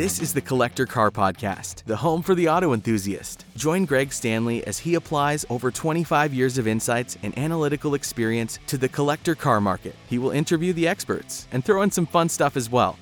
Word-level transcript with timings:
This 0.00 0.18
is 0.18 0.32
the 0.32 0.40
Collector 0.40 0.86
Car 0.86 1.10
Podcast, 1.10 1.84
the 1.84 1.96
home 1.98 2.22
for 2.22 2.34
the 2.34 2.48
auto 2.48 2.72
enthusiast. 2.72 3.44
Join 3.54 3.84
Greg 3.84 4.14
Stanley 4.14 4.66
as 4.66 4.78
he 4.78 4.94
applies 4.94 5.44
over 5.50 5.70
25 5.70 6.32
years 6.32 6.56
of 6.56 6.66
insights 6.66 7.18
and 7.22 7.36
analytical 7.36 7.92
experience 7.92 8.58
to 8.68 8.78
the 8.78 8.88
collector 8.88 9.34
car 9.34 9.60
market. 9.60 9.94
He 10.08 10.16
will 10.16 10.30
interview 10.30 10.72
the 10.72 10.88
experts 10.88 11.46
and 11.52 11.62
throw 11.62 11.82
in 11.82 11.90
some 11.90 12.06
fun 12.06 12.30
stuff 12.30 12.56
as 12.56 12.70
well. 12.70 12.96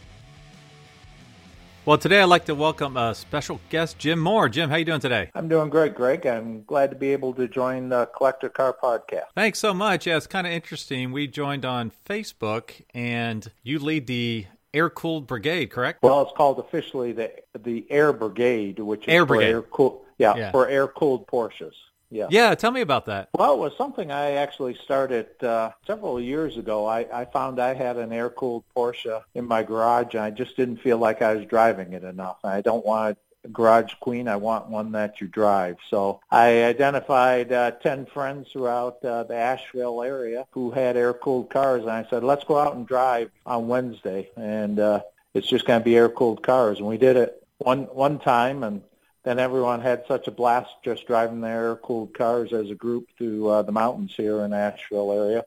Well, 1.84 1.98
today 1.98 2.21
I'd 2.21 2.25
like 2.25 2.46
to 2.46 2.57
welcome 2.57 2.96
a 2.96 3.15
special 3.15 3.61
guest, 3.71 3.96
Jim 4.01 4.19
Moore. 4.19 4.49
Jim, 4.49 4.69
how 4.69 4.75
are 4.75 4.79
you 4.80 4.85
doing 4.85 4.99
today? 4.99 5.30
I'm 5.37 5.46
doing 5.46 5.71
great, 5.71 5.95
Greg. 5.95 6.27
I'm 6.27 6.65
glad 6.65 6.91
to 6.91 6.96
be 6.96 7.12
able 7.12 7.33
to 7.35 7.46
join 7.46 7.91
the 7.91 8.07
Collector 8.07 8.49
Car 8.49 8.77
Podcast. 8.77 9.27
Thanks 9.37 9.61
so 9.61 9.73
much. 9.73 10.09
Yeah, 10.09 10.17
it's 10.17 10.27
kind 10.27 10.49
of 10.49 10.53
interesting. 10.53 11.12
We 11.12 11.29
joined 11.29 11.65
on 11.65 11.93
Facebook, 12.11 12.73
and 12.93 13.53
you 13.62 13.79
lead 13.79 14.09
the 14.09 14.46
Air 14.75 14.91
Cooled 14.91 15.27
Brigade, 15.27 15.66
correct? 15.71 16.03
Well, 16.03 16.22
it's 16.22 16.32
called 16.36 16.58
officially 16.58 17.13
the 17.13 17.32
the 17.58 17.86
Air 17.90 18.13
Brigade, 18.13 18.79
which 18.79 19.03
is 19.08 19.14
Air 19.14 19.25
Brigade. 19.27 19.50
air 19.50 19.63
cool. 19.63 20.04
Yeah, 20.18 20.36
Yeah. 20.36 20.50
for 20.50 20.68
air 20.68 20.89
cooled 20.89 21.27
Porsches. 21.27 21.72
Yeah. 22.11 22.27
Yeah, 22.31 22.54
tell 22.54 22.71
me 22.71 22.81
about 22.81 23.04
that. 23.07 23.29
Well, 23.35 23.53
it 23.53 23.58
was 23.58 23.77
something 23.77 24.11
I 24.11 24.32
actually 24.32 24.75
started 24.82 25.27
uh, 25.44 25.72
several 25.86 26.18
years 26.18 26.57
ago. 26.57 26.86
I, 26.86 27.00
I 27.13 27.27
found 27.27 27.61
I 27.61 27.75
had 27.75 27.99
an 27.99 28.13
air-cooled 28.13 28.64
Porsche 28.75 29.22
in 29.35 29.46
my 29.46 29.63
garage, 29.63 30.14
and 30.14 30.22
I 30.22 30.31
just 30.31 30.57
didn't 30.57 30.79
feel 30.79 30.96
like 30.96 31.21
I 31.21 31.35
was 31.35 31.44
driving 31.44 31.93
it 31.93 32.05
enough. 32.05 32.39
I 32.44 32.62
don't 32.62 32.84
want 32.84 33.19
a 33.28 33.28
garage 33.53 33.95
queen. 34.01 34.28
I 34.28 34.37
want 34.37 34.69
one 34.69 34.92
that 34.92 35.20
you 35.20 35.28
drive. 35.28 35.77
So 35.91 36.20
I 36.31 36.65
identified 36.65 37.53
uh, 37.53 37.73
10 37.73 38.06
friends 38.06 38.48
throughout 38.53 39.05
uh, 39.05 39.25
the 39.25 39.34
Asheville 39.34 40.03
area 40.03 40.47
who 40.51 40.70
had 40.70 40.97
air-cooled 40.97 41.51
cars, 41.51 41.83
and 41.83 41.91
I 41.91 42.06
said, 42.11 42.25
let's 42.25 42.45
go 42.45 42.59
out 42.59 42.77
and 42.77 42.87
drive 42.87 43.31
on 43.47 43.69
Wednesday, 43.69 44.31
and 44.37 44.78
uh, 44.78 45.03
it's 45.34 45.48
just 45.48 45.67
going 45.67 45.81
to 45.81 45.84
be 45.84 45.97
air-cooled 45.97 46.42
cars. 46.42 46.78
And 46.78 46.87
we 46.87 46.98
did 46.98 47.17
it 47.17 47.42
one 47.59 47.84
one 47.84 48.19
time, 48.19 48.62
and 48.62 48.83
then 49.25 49.39
everyone 49.39 49.80
had 49.80 50.05
such 50.06 50.27
a 50.27 50.33
blast 50.33 50.70
just 50.84 51.06
driving 51.06 51.41
their 51.41 51.69
air-cooled 51.69 52.14
cars 52.14 52.52
as 52.52 52.70
a 52.70 52.75
group 52.75 53.08
through 53.17 53.48
uh, 53.48 53.62
the 53.62 53.73
mountains 53.73 54.14
here 54.17 54.41
in 54.42 54.52
Asheville 54.52 55.12
area 55.12 55.45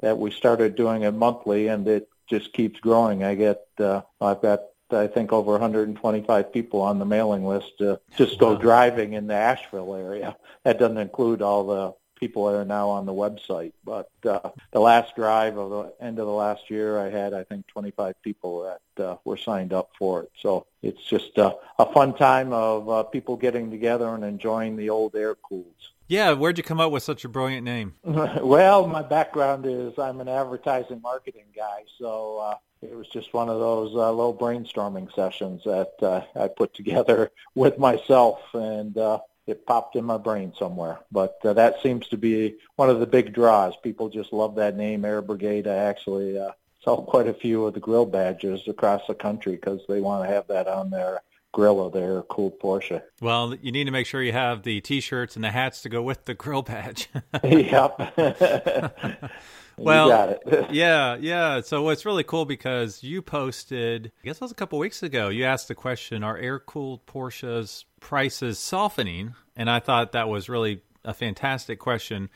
that 0.00 0.18
we 0.18 0.30
started 0.30 0.76
doing 0.76 1.02
it 1.02 1.12
monthly, 1.12 1.68
and 1.68 1.86
it 1.88 2.08
just 2.28 2.52
keeps 2.52 2.80
growing. 2.80 3.24
I 3.24 3.34
get, 3.34 3.62
uh, 3.78 4.02
I've 4.20 4.42
got, 4.42 4.60
I 4.90 5.06
think, 5.06 5.32
over 5.32 5.52
125 5.52 6.52
people 6.52 6.80
on 6.82 6.98
the 6.98 7.04
mailing 7.04 7.46
list 7.46 7.78
to 7.78 8.00
just 8.16 8.38
go 8.38 8.52
Wow. 8.52 8.58
driving 8.60 9.12
in 9.14 9.26
the 9.26 9.34
Asheville 9.34 9.94
area. 9.94 10.36
That 10.64 10.78
doesn't 10.78 10.98
include 10.98 11.42
all 11.42 11.64
the 11.66 11.94
people 12.18 12.46
that 12.46 12.54
are 12.54 12.64
now 12.64 12.88
on 12.88 13.06
the 13.06 13.12
website. 13.12 13.72
But 13.84 14.08
uh, 14.24 14.50
the 14.70 14.80
last 14.80 15.16
drive 15.16 15.56
of 15.58 15.70
the 15.70 16.04
end 16.04 16.18
of 16.18 16.26
the 16.26 16.32
last 16.32 16.70
year, 16.70 16.98
I 16.98 17.10
had, 17.10 17.34
I 17.34 17.44
think, 17.44 17.66
25 17.66 18.14
people 18.22 18.62
that 18.96 19.04
uh, 19.04 19.16
were 19.24 19.36
signed 19.36 19.72
up 19.72 19.90
for 19.98 20.22
it. 20.22 20.30
So 20.40 20.66
it's 20.82 21.02
just 21.02 21.38
uh, 21.38 21.54
a 21.78 21.92
fun 21.92 22.14
time 22.14 22.52
of 22.52 22.88
uh, 22.88 23.02
people 23.04 23.36
getting 23.36 23.70
together 23.70 24.08
and 24.14 24.24
enjoying 24.24 24.76
the 24.76 24.90
old 24.90 25.16
air 25.16 25.34
cools. 25.34 25.92
Yeah, 26.06 26.32
where'd 26.34 26.58
you 26.58 26.64
come 26.64 26.80
up 26.80 26.92
with 26.92 27.02
such 27.02 27.24
a 27.24 27.28
brilliant 27.28 27.64
name? 27.64 27.94
well, 28.04 28.86
my 28.86 29.02
background 29.02 29.64
is 29.66 29.98
I'm 29.98 30.20
an 30.20 30.28
advertising 30.28 31.00
marketing 31.00 31.46
guy, 31.56 31.84
so 31.98 32.38
uh, 32.38 32.54
it 32.84 32.96
was 32.96 33.08
just 33.08 33.32
one 33.32 33.48
of 33.48 33.58
those 33.58 33.94
uh, 33.94 34.10
little 34.12 34.36
brainstorming 34.36 35.12
sessions 35.14 35.62
that 35.64 35.92
uh, 36.02 36.22
I 36.34 36.48
put 36.48 36.74
together 36.74 37.30
with 37.54 37.78
myself, 37.78 38.40
and 38.52 38.96
uh, 38.96 39.20
it 39.46 39.66
popped 39.66 39.96
in 39.96 40.04
my 40.04 40.18
brain 40.18 40.52
somewhere. 40.58 40.98
But 41.10 41.38
uh, 41.44 41.54
that 41.54 41.82
seems 41.82 42.08
to 42.08 42.16
be 42.16 42.56
one 42.76 42.90
of 42.90 43.00
the 43.00 43.06
big 43.06 43.32
draws. 43.32 43.74
People 43.76 44.08
just 44.08 44.32
love 44.32 44.56
that 44.56 44.76
name, 44.76 45.04
Air 45.04 45.22
Brigade. 45.22 45.66
I 45.66 45.76
actually 45.76 46.38
uh, 46.38 46.52
sell 46.82 47.02
quite 47.02 47.28
a 47.28 47.34
few 47.34 47.64
of 47.66 47.74
the 47.74 47.80
grill 47.80 48.06
badges 48.06 48.66
across 48.68 49.02
the 49.06 49.14
country 49.14 49.52
because 49.52 49.80
they 49.88 50.00
want 50.00 50.28
to 50.28 50.34
have 50.34 50.46
that 50.48 50.68
on 50.68 50.90
their 50.90 51.20
grill 51.52 51.84
of 51.86 51.92
their 51.92 52.22
cool 52.22 52.50
Porsche. 52.50 53.00
Well, 53.20 53.54
you 53.54 53.70
need 53.70 53.84
to 53.84 53.92
make 53.92 54.06
sure 54.06 54.22
you 54.22 54.32
have 54.32 54.64
the 54.64 54.80
T-shirts 54.80 55.36
and 55.36 55.44
the 55.44 55.52
hats 55.52 55.82
to 55.82 55.88
go 55.88 56.02
with 56.02 56.24
the 56.24 56.34
grill 56.34 56.62
badge. 56.62 57.08
yep. 57.44 58.12
Well, 59.76 60.06
you 60.06 60.12
got 60.12 60.28
it. 60.30 60.70
yeah, 60.70 61.16
yeah. 61.16 61.60
So 61.60 61.88
it's 61.88 62.04
really 62.04 62.24
cool 62.24 62.44
because 62.44 63.02
you 63.02 63.22
posted, 63.22 64.12
I 64.22 64.26
guess 64.26 64.36
it 64.36 64.40
was 64.40 64.52
a 64.52 64.56
couple 64.56 64.78
weeks 64.78 65.02
ago, 65.02 65.28
you 65.28 65.44
asked 65.44 65.68
the 65.68 65.74
question, 65.74 66.22
are 66.22 66.36
air 66.36 66.58
cooled 66.58 67.06
Porsches 67.06 67.84
prices 68.00 68.58
softening? 68.58 69.34
And 69.56 69.70
I 69.70 69.80
thought 69.80 70.12
that 70.12 70.28
was 70.28 70.48
really 70.48 70.82
a 71.04 71.14
fantastic 71.14 71.78
question. 71.78 72.30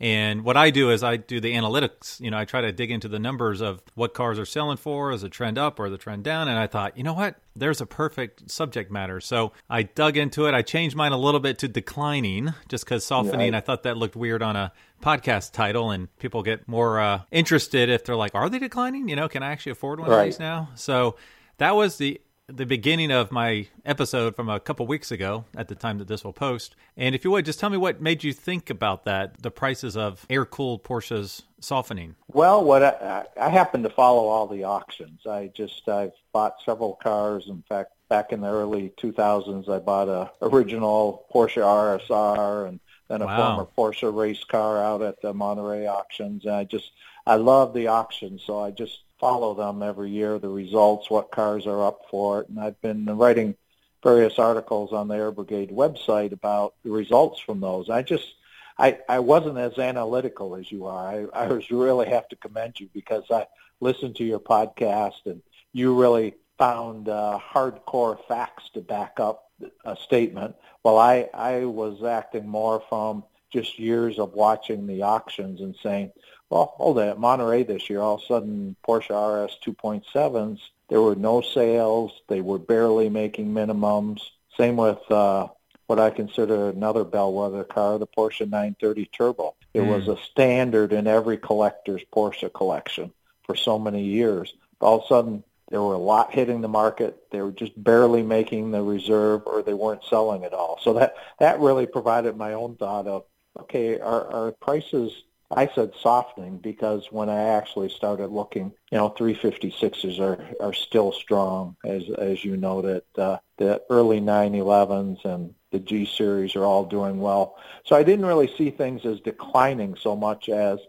And 0.00 0.44
what 0.44 0.56
I 0.56 0.70
do 0.70 0.90
is 0.90 1.04
I 1.04 1.16
do 1.16 1.40
the 1.40 1.54
analytics. 1.54 2.20
You 2.20 2.30
know, 2.30 2.36
I 2.38 2.44
try 2.44 2.60
to 2.60 2.72
dig 2.72 2.90
into 2.90 3.06
the 3.08 3.18
numbers 3.20 3.60
of 3.60 3.80
what 3.94 4.12
cars 4.12 4.38
are 4.38 4.44
selling 4.44 4.76
for, 4.76 5.12
is 5.12 5.22
the 5.22 5.28
trend 5.28 5.56
up 5.56 5.78
or 5.78 5.88
the 5.88 5.96
trend 5.96 6.24
down. 6.24 6.48
And 6.48 6.58
I 6.58 6.66
thought, 6.66 6.98
you 6.98 7.04
know 7.04 7.12
what? 7.14 7.36
There's 7.54 7.80
a 7.80 7.86
perfect 7.86 8.50
subject 8.50 8.90
matter. 8.90 9.20
So 9.20 9.52
I 9.70 9.84
dug 9.84 10.16
into 10.16 10.46
it. 10.46 10.54
I 10.54 10.62
changed 10.62 10.96
mine 10.96 11.12
a 11.12 11.16
little 11.16 11.40
bit 11.40 11.58
to 11.58 11.68
declining 11.68 12.52
just 12.68 12.84
because 12.84 13.04
softening, 13.04 13.52
Right. 13.52 13.54
I 13.54 13.60
thought 13.60 13.84
that 13.84 13.96
looked 13.96 14.16
weird 14.16 14.42
on 14.42 14.56
a 14.56 14.72
podcast 15.00 15.52
title 15.52 15.90
and 15.90 16.14
people 16.18 16.42
get 16.42 16.66
more 16.66 16.98
uh, 17.00 17.20
interested 17.30 17.88
if 17.88 18.04
they're 18.04 18.16
like, 18.16 18.34
are 18.34 18.48
they 18.50 18.58
declining? 18.58 19.08
You 19.08 19.16
know, 19.16 19.28
can 19.28 19.42
I 19.44 19.52
actually 19.52 19.72
afford 19.72 20.00
one 20.00 20.10
of 20.10 20.24
these 20.24 20.40
now? 20.40 20.70
So 20.74 21.16
that 21.58 21.76
was 21.76 21.98
the 21.98 22.20
the 22.48 22.66
beginning 22.66 23.10
of 23.10 23.32
my 23.32 23.66
episode 23.86 24.36
from 24.36 24.50
a 24.50 24.60
couple 24.60 24.86
weeks 24.86 25.10
ago 25.10 25.46
at 25.56 25.68
the 25.68 25.74
time 25.74 25.96
that 25.98 26.08
this 26.08 26.24
will 26.24 26.32
post. 26.32 26.76
And 26.96 27.14
if 27.14 27.24
you 27.24 27.30
would 27.30 27.46
just 27.46 27.58
tell 27.58 27.70
me 27.70 27.78
what 27.78 28.02
made 28.02 28.22
you 28.22 28.32
think 28.34 28.68
about 28.68 29.04
that, 29.06 29.42
the 29.42 29.50
prices 29.50 29.96
of 29.96 30.26
air 30.28 30.44
cooled 30.44 30.84
Porsches 30.84 31.42
softening. 31.60 32.16
Well, 32.28 32.62
what 32.62 32.82
I, 32.82 33.24
I 33.38 33.46
I 33.46 33.48
happen 33.48 33.82
to 33.84 33.90
follow 33.90 34.28
all 34.28 34.46
the 34.46 34.64
auctions. 34.64 35.26
I 35.26 35.50
just 35.54 35.88
I've 35.88 36.12
bought 36.32 36.56
several 36.64 36.94
cars. 36.94 37.46
In 37.48 37.62
fact, 37.66 37.92
back 38.10 38.32
in 38.32 38.42
the 38.42 38.48
early 38.50 38.92
2000s, 38.98 39.70
I 39.70 39.78
bought 39.78 40.08
a 40.08 40.30
original 40.42 41.24
Porsche 41.34 41.62
RSR 41.62 42.68
and 42.68 42.78
then 43.08 43.22
a 43.22 43.26
Wow. 43.26 43.36
former 43.36 43.68
Porsche 43.96 44.14
race 44.14 44.44
car 44.44 44.82
out 44.82 45.00
at 45.00 45.22
the 45.22 45.32
Monterey 45.32 45.86
auctions. 45.86 46.44
And 46.44 46.54
I 46.54 46.64
just 46.64 46.90
I 47.26 47.36
love 47.36 47.72
the 47.72 47.88
auctions, 47.88 48.42
so 48.44 48.60
I 48.60 48.70
just 48.70 48.98
follow 49.24 49.54
them 49.54 49.82
every 49.82 50.10
year. 50.10 50.38
The 50.38 50.50
results, 50.50 51.08
what 51.08 51.30
cars 51.30 51.66
are 51.66 51.82
up 51.82 52.02
for 52.10 52.42
it, 52.42 52.50
and 52.50 52.60
I've 52.60 52.78
been 52.82 53.06
writing 53.06 53.54
various 54.02 54.38
articles 54.38 54.92
on 54.92 55.08
the 55.08 55.14
Air 55.14 55.32
Brigade 55.32 55.70
website 55.70 56.32
about 56.32 56.74
the 56.84 56.90
results 56.90 57.40
from 57.40 57.58
those. 57.58 57.88
I 57.88 58.02
just 58.02 58.34
I, 58.76 58.98
I 59.08 59.20
wasn't 59.20 59.56
as 59.56 59.78
analytical 59.78 60.56
as 60.56 60.70
you 60.70 60.84
are. 60.84 61.08
I, 61.08 61.44
I 61.44 61.46
was 61.46 61.70
really 61.70 62.06
have 62.10 62.28
to 62.28 62.36
commend 62.36 62.78
you 62.78 62.90
because 62.92 63.24
I 63.30 63.46
listened 63.80 64.16
to 64.16 64.24
your 64.24 64.40
podcast 64.40 65.24
and 65.24 65.40
you 65.72 65.98
really 65.98 66.34
found 66.58 67.08
uh, 67.08 67.38
hardcore 67.42 68.18
facts 68.28 68.68
to 68.74 68.82
back 68.82 69.20
up 69.20 69.50
a 69.86 69.96
statement. 69.96 70.54
While 70.82 70.98
I, 70.98 71.30
I 71.32 71.64
was 71.64 72.04
acting 72.04 72.46
more 72.46 72.82
from 72.90 73.24
just 73.50 73.78
years 73.78 74.18
of 74.18 74.34
watching 74.34 74.86
the 74.86 75.00
auctions 75.00 75.62
and 75.62 75.74
saying, 75.82 76.12
well, 76.54 76.72
hold 76.76 76.98
it, 77.00 77.08
at 77.08 77.18
Monterey 77.18 77.64
this 77.64 77.90
year, 77.90 78.00
all 78.00 78.14
of 78.14 78.22
a 78.22 78.26
sudden 78.26 78.76
Porsche 78.86 79.10
RS 79.10 79.58
2.7s, 79.66 80.60
there 80.88 81.02
were 81.02 81.16
no 81.16 81.40
sales. 81.40 82.12
They 82.28 82.40
were 82.42 82.60
barely 82.60 83.08
making 83.08 83.48
minimums. 83.48 84.20
Same 84.56 84.76
with 84.76 85.00
uh, 85.10 85.48
what 85.88 85.98
I 85.98 86.10
consider 86.10 86.68
another 86.68 87.02
bellwether 87.02 87.64
car, 87.64 87.98
the 87.98 88.06
Porsche 88.06 88.48
930 88.48 89.06
Turbo. 89.06 89.56
It 89.74 89.80
Mm. 89.80 89.88
was 89.88 90.06
a 90.06 90.22
standard 90.22 90.92
in 90.92 91.08
every 91.08 91.38
collector's 91.38 92.02
Porsche 92.14 92.52
collection 92.54 93.12
for 93.42 93.56
so 93.56 93.76
many 93.76 94.04
years. 94.04 94.54
All 94.80 94.98
of 94.98 95.04
a 95.06 95.06
sudden, 95.08 95.42
there 95.70 95.82
were 95.82 95.94
a 95.94 95.98
lot 95.98 96.32
hitting 96.32 96.60
the 96.60 96.68
market. 96.68 97.32
They 97.32 97.42
were 97.42 97.50
just 97.50 97.72
barely 97.82 98.22
making 98.22 98.70
the 98.70 98.80
reserve, 98.80 99.42
or 99.46 99.64
they 99.64 99.74
weren't 99.74 100.04
selling 100.04 100.44
at 100.44 100.52
all. 100.54 100.78
So 100.82 100.92
that 100.92 101.16
that 101.40 101.58
really 101.58 101.86
provided 101.86 102.36
my 102.36 102.52
own 102.52 102.76
thought 102.76 103.08
of, 103.08 103.24
okay, 103.58 103.98
are, 103.98 104.28
are 104.28 104.52
prices? 104.52 105.23
I 105.50 105.68
said 105.74 105.92
softening 106.00 106.58
because 106.58 107.08
when 107.10 107.28
I 107.28 107.42
actually 107.42 107.88
started 107.88 108.28
looking, 108.28 108.72
you 108.90 108.98
know, 108.98 109.10
356s 109.10 110.18
are 110.18 110.44
are 110.60 110.72
still 110.72 111.12
strong, 111.12 111.76
as 111.84 112.08
as 112.18 112.44
you 112.44 112.56
noted. 112.56 113.02
Uh, 113.16 113.38
the 113.58 113.82
early 113.90 114.20
911s 114.20 115.24
and 115.24 115.54
the 115.70 115.78
G 115.78 116.06
series 116.06 116.56
are 116.56 116.64
all 116.64 116.84
doing 116.84 117.20
well. 117.20 117.56
So 117.84 117.94
I 117.94 118.02
didn't 118.02 118.26
really 118.26 118.52
see 118.56 118.70
things 118.70 119.04
as 119.04 119.20
declining 119.20 119.96
so 119.96 120.16
much 120.16 120.48
as 120.48 120.80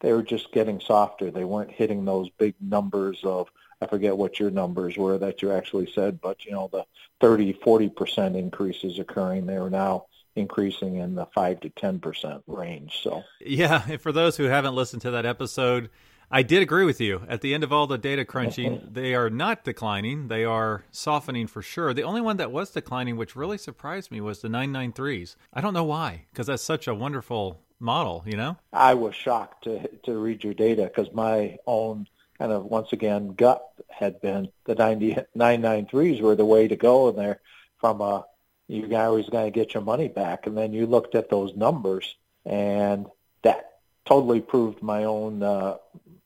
they 0.00 0.12
were 0.12 0.22
just 0.22 0.52
getting 0.52 0.80
softer. 0.80 1.30
They 1.30 1.44
weren't 1.44 1.70
hitting 1.70 2.04
those 2.04 2.30
big 2.30 2.54
numbers 2.60 3.20
of 3.24 3.48
I 3.80 3.86
forget 3.86 4.16
what 4.16 4.38
your 4.38 4.50
numbers 4.50 4.96
were 4.96 5.18
that 5.18 5.42
you 5.42 5.50
actually 5.50 5.90
said, 5.92 6.20
but 6.20 6.44
you 6.44 6.52
know 6.52 6.68
the 6.72 6.86
30, 7.20 7.54
40 7.54 7.88
percent 7.90 8.36
increases 8.36 8.98
occurring. 8.98 9.46
They 9.46 9.56
are 9.56 9.70
now 9.70 10.06
increasing 10.36 10.96
in 10.96 11.14
the 11.14 11.26
five 11.26 11.60
to 11.60 11.70
ten 11.70 11.98
percent 11.98 12.42
range. 12.46 13.00
So 13.02 13.22
Yeah, 13.40 13.82
and 13.88 14.00
for 14.00 14.12
those 14.12 14.36
who 14.36 14.44
haven't 14.44 14.74
listened 14.74 15.02
to 15.02 15.10
that 15.12 15.26
episode, 15.26 15.90
I 16.30 16.42
did 16.42 16.62
agree 16.62 16.84
with 16.84 17.00
you. 17.00 17.22
At 17.28 17.42
the 17.42 17.54
end 17.54 17.64
of 17.64 17.72
all 17.72 17.86
the 17.86 17.98
data 17.98 18.24
crunching, 18.24 18.78
mm-hmm. 18.78 18.92
they 18.92 19.14
are 19.14 19.30
not 19.30 19.64
declining. 19.64 20.28
They 20.28 20.44
are 20.44 20.84
softening 20.90 21.46
for 21.46 21.62
sure. 21.62 21.94
The 21.94 22.02
only 22.02 22.20
one 22.20 22.38
that 22.38 22.50
was 22.50 22.70
declining, 22.70 23.16
which 23.16 23.36
really 23.36 23.58
surprised 23.58 24.10
me, 24.10 24.20
was 24.20 24.40
the 24.40 24.48
993s. 24.48 25.36
I 25.52 25.60
don't 25.60 25.74
know 25.74 25.84
why, 25.84 26.24
because 26.32 26.46
that's 26.46 26.62
such 26.62 26.88
a 26.88 26.94
wonderful 26.94 27.60
model, 27.78 28.24
you 28.26 28.36
know? 28.36 28.56
I 28.72 28.94
was 28.94 29.14
shocked 29.14 29.64
to 29.64 29.88
to 30.04 30.18
read 30.18 30.42
your 30.42 30.54
data 30.54 30.84
because 30.84 31.12
my 31.12 31.58
own 31.66 32.08
kind 32.38 32.52
of 32.52 32.64
once 32.64 32.92
again 32.92 33.34
gut 33.34 33.62
had 33.88 34.20
been 34.20 34.48
the 34.64 34.74
90, 34.74 35.16
993s 35.36 36.20
were 36.20 36.34
the 36.34 36.44
way 36.44 36.66
to 36.66 36.76
go, 36.76 37.08
and 37.08 37.18
they're 37.18 37.40
from 37.78 38.00
a 38.00 38.24
you 38.68 38.96
always 38.96 39.28
going 39.28 39.50
to 39.50 39.50
get 39.50 39.74
your 39.74 39.82
money 39.82 40.08
back. 40.08 40.46
And 40.46 40.56
then 40.56 40.72
you 40.72 40.86
looked 40.86 41.14
at 41.14 41.30
those 41.30 41.54
numbers, 41.54 42.16
and 42.44 43.06
that 43.42 43.78
totally 44.04 44.40
proved 44.40 44.82
my 44.82 45.04
own 45.04 45.42
uh, 45.42 45.76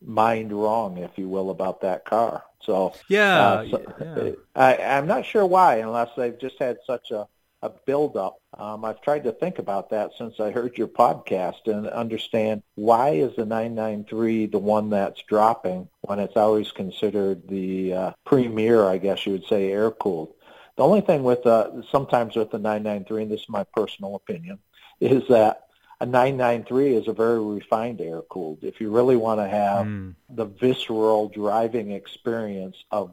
mind 0.05 0.53
wrong, 0.53 0.99
if 0.99 1.17
you 1.17 1.29
will, 1.29 1.51
about 1.51 1.81
that 1.83 2.05
car. 2.05 2.45
So 2.61 2.95
yeah, 3.09 3.39
uh, 3.39 3.69
so, 3.71 3.83
yeah. 4.01 4.31
I, 4.55 4.77
I'm 4.77 5.07
not 5.07 5.25
sure 5.25 5.47
why, 5.47 5.77
unless 5.77 6.11
they've 6.17 6.39
just 6.39 6.59
had 6.59 6.79
such 6.87 7.11
a 7.11 7.29
a 7.63 7.71
buildup. 7.87 8.41
Um, 8.57 8.85
I've 8.85 9.01
tried 9.01 9.25
to 9.25 9.33
think 9.33 9.59
about 9.59 9.91
that 9.91 10.13
since 10.17 10.39
I 10.39 10.51
heard 10.51 10.79
your 10.79 10.89
podcast 10.89 11.67
and 11.67 11.89
understand 11.89 12.63
why 12.77 13.11
is 13.11 13.35
the 13.37 13.45
993 13.45 14.47
the 14.47 14.59
one 14.59 14.91
that's 14.91 15.23
dropping 15.23 15.89
when 16.03 16.19
it's 16.19 16.37
always 16.37 16.71
considered 16.71 17.49
the 17.49 17.93
uh, 17.93 18.13
premier, 18.25 18.87
I 18.87 18.99
guess 18.99 19.27
you 19.27 19.33
would 19.33 19.47
say, 19.47 19.71
air 19.71 19.91
cooled. 19.91 20.35
The 20.79 20.85
only 20.85 21.01
thing 21.01 21.25
with 21.25 21.45
uh, 21.45 21.83
sometimes 21.91 22.37
with 22.37 22.53
the 22.53 22.59
993, 22.59 23.23
and 23.23 23.33
this 23.33 23.41
is 23.41 23.49
my 23.49 23.65
personal 23.75 24.15
opinion, 24.15 24.61
is 25.01 25.25
that 25.29 25.65
a 26.01 26.07
993 26.07 26.95
is 26.95 27.09
a 27.09 27.13
very 27.13 27.41
refined 27.41 28.01
air 28.01 28.23
cooled. 28.23 28.61
If 28.63 28.81
you 28.81 28.93
really 28.93 29.17
want 29.17 29.41
to 29.41 29.49
have 29.49 29.87
mm. 29.87 30.15
the 30.31 30.45
visceral 30.45 31.31
driving 31.31 31.91
experience 31.91 32.77
of 32.93 33.11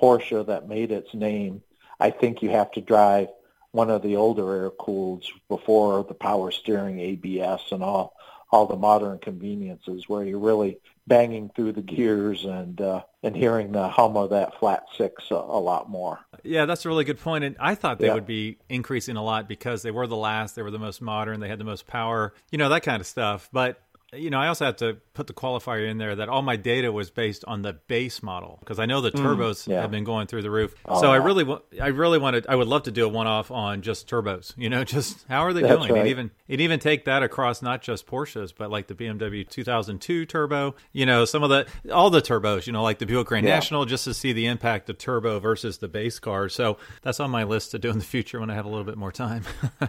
Porsche 0.00 0.46
that 0.46 0.68
made 0.68 0.92
its 0.92 1.12
name, 1.12 1.60
I 1.98 2.10
think 2.10 2.40
you 2.40 2.50
have 2.50 2.70
to 2.72 2.80
drive 2.80 3.30
one 3.72 3.90
of 3.90 4.02
the 4.02 4.14
older 4.14 4.54
air 4.54 4.70
cooleds 4.70 5.26
before 5.48 6.04
the 6.04 6.14
power 6.14 6.52
steering 6.52 7.00
ABS 7.00 7.72
and 7.72 7.82
all 7.82 8.14
all 8.50 8.66
the 8.66 8.76
modern 8.76 9.18
conveniences 9.18 10.08
where 10.08 10.24
you're 10.24 10.38
really 10.38 10.78
banging 11.06 11.50
through 11.54 11.72
the 11.72 11.82
gears 11.82 12.44
and 12.44 12.80
uh, 12.80 13.02
and 13.22 13.36
hearing 13.36 13.72
the 13.72 13.88
hum 13.88 14.16
of 14.16 14.30
that 14.30 14.58
flat 14.60 14.84
six 14.96 15.30
a, 15.30 15.34
a, 15.34 15.60
lot 15.60 15.90
more. 15.90 16.20
Yeah, 16.44 16.66
that's 16.66 16.84
a 16.84 16.88
really 16.88 17.04
good 17.04 17.20
point. 17.20 17.44
And 17.44 17.56
I 17.58 17.74
thought 17.74 17.98
they 17.98 18.06
yeah. 18.06 18.14
would 18.14 18.26
be 18.26 18.58
increasing 18.68 19.16
a 19.16 19.22
lot 19.22 19.48
because 19.48 19.82
they 19.82 19.90
were 19.90 20.06
the 20.06 20.16
last, 20.16 20.54
they 20.56 20.62
were 20.62 20.70
the 20.70 20.78
most 20.78 21.00
modern, 21.00 21.40
they 21.40 21.48
had 21.48 21.58
the 21.58 21.64
most 21.64 21.86
power, 21.86 22.34
you 22.50 22.58
know, 22.58 22.68
that 22.68 22.82
kind 22.82 23.00
of 23.00 23.06
stuff. 23.06 23.48
But 23.52 23.80
you 24.12 24.30
know, 24.30 24.38
I 24.38 24.48
also 24.48 24.64
have 24.64 24.76
to 24.76 24.98
put 25.18 25.26
the 25.26 25.34
qualifier 25.34 25.90
in 25.90 25.98
there 25.98 26.14
that 26.14 26.28
all 26.28 26.42
my 26.42 26.54
data 26.54 26.92
was 26.92 27.10
based 27.10 27.44
on 27.46 27.62
the 27.62 27.72
base 27.72 28.22
model 28.22 28.56
because 28.60 28.78
I 28.78 28.86
know 28.86 29.00
the 29.00 29.10
mm, 29.10 29.18
turbos 29.18 29.64
mm, 29.64 29.72
yeah. 29.72 29.80
have 29.80 29.90
been 29.90 30.04
going 30.04 30.28
through 30.28 30.42
the 30.42 30.50
roof. 30.50 30.76
Oh, 30.86 31.00
so 31.00 31.10
I 31.10 31.16
really, 31.16 31.44
I 31.82 31.88
really 31.88 32.18
wanted, 32.18 32.46
I 32.48 32.54
would 32.54 32.68
love 32.68 32.84
to 32.84 32.92
do 32.92 33.04
a 33.04 33.08
one-off 33.08 33.50
on 33.50 33.82
just 33.82 34.08
turbos. 34.08 34.54
You 34.56 34.70
know, 34.70 34.84
just 34.98 35.26
how 35.28 35.40
are 35.40 35.52
they 35.52 35.62
doing? 35.62 35.90
Right. 35.90 35.98
And 35.98 36.08
even, 36.08 36.30
and 36.48 36.60
even 36.60 36.78
take 36.78 37.06
that 37.06 37.24
across 37.24 37.62
not 37.62 37.82
just 37.82 38.06
Porsches, 38.06 38.52
but 38.56 38.70
like 38.70 38.86
the 38.86 38.94
BMW 38.94 39.46
2002 39.48 40.24
turbo. 40.24 40.76
You 40.92 41.04
know, 41.04 41.24
some 41.24 41.42
of 41.42 41.50
the, 41.50 41.66
all 41.92 42.10
the 42.10 42.22
turbos. 42.22 42.68
You 42.68 42.72
know, 42.72 42.84
like 42.84 43.00
the 43.00 43.06
Buick 43.06 43.26
Grand 43.26 43.44
yeah. 43.44 43.54
National, 43.54 43.86
just 43.86 44.04
to 44.04 44.14
see 44.14 44.32
the 44.32 44.46
impact 44.46 44.88
of 44.88 44.98
turbo 44.98 45.40
versus 45.40 45.78
the 45.78 45.88
base 45.88 46.20
car. 46.20 46.48
So 46.48 46.78
that's 47.02 47.18
on 47.18 47.32
my 47.32 47.42
list 47.42 47.72
to 47.72 47.80
do 47.80 47.90
in 47.90 47.98
the 47.98 48.04
future 48.04 48.38
when 48.38 48.50
I 48.50 48.54
have 48.54 48.66
a 48.66 48.68
little 48.68 48.84
bit 48.84 48.96
more 48.96 49.10
time. 49.10 49.42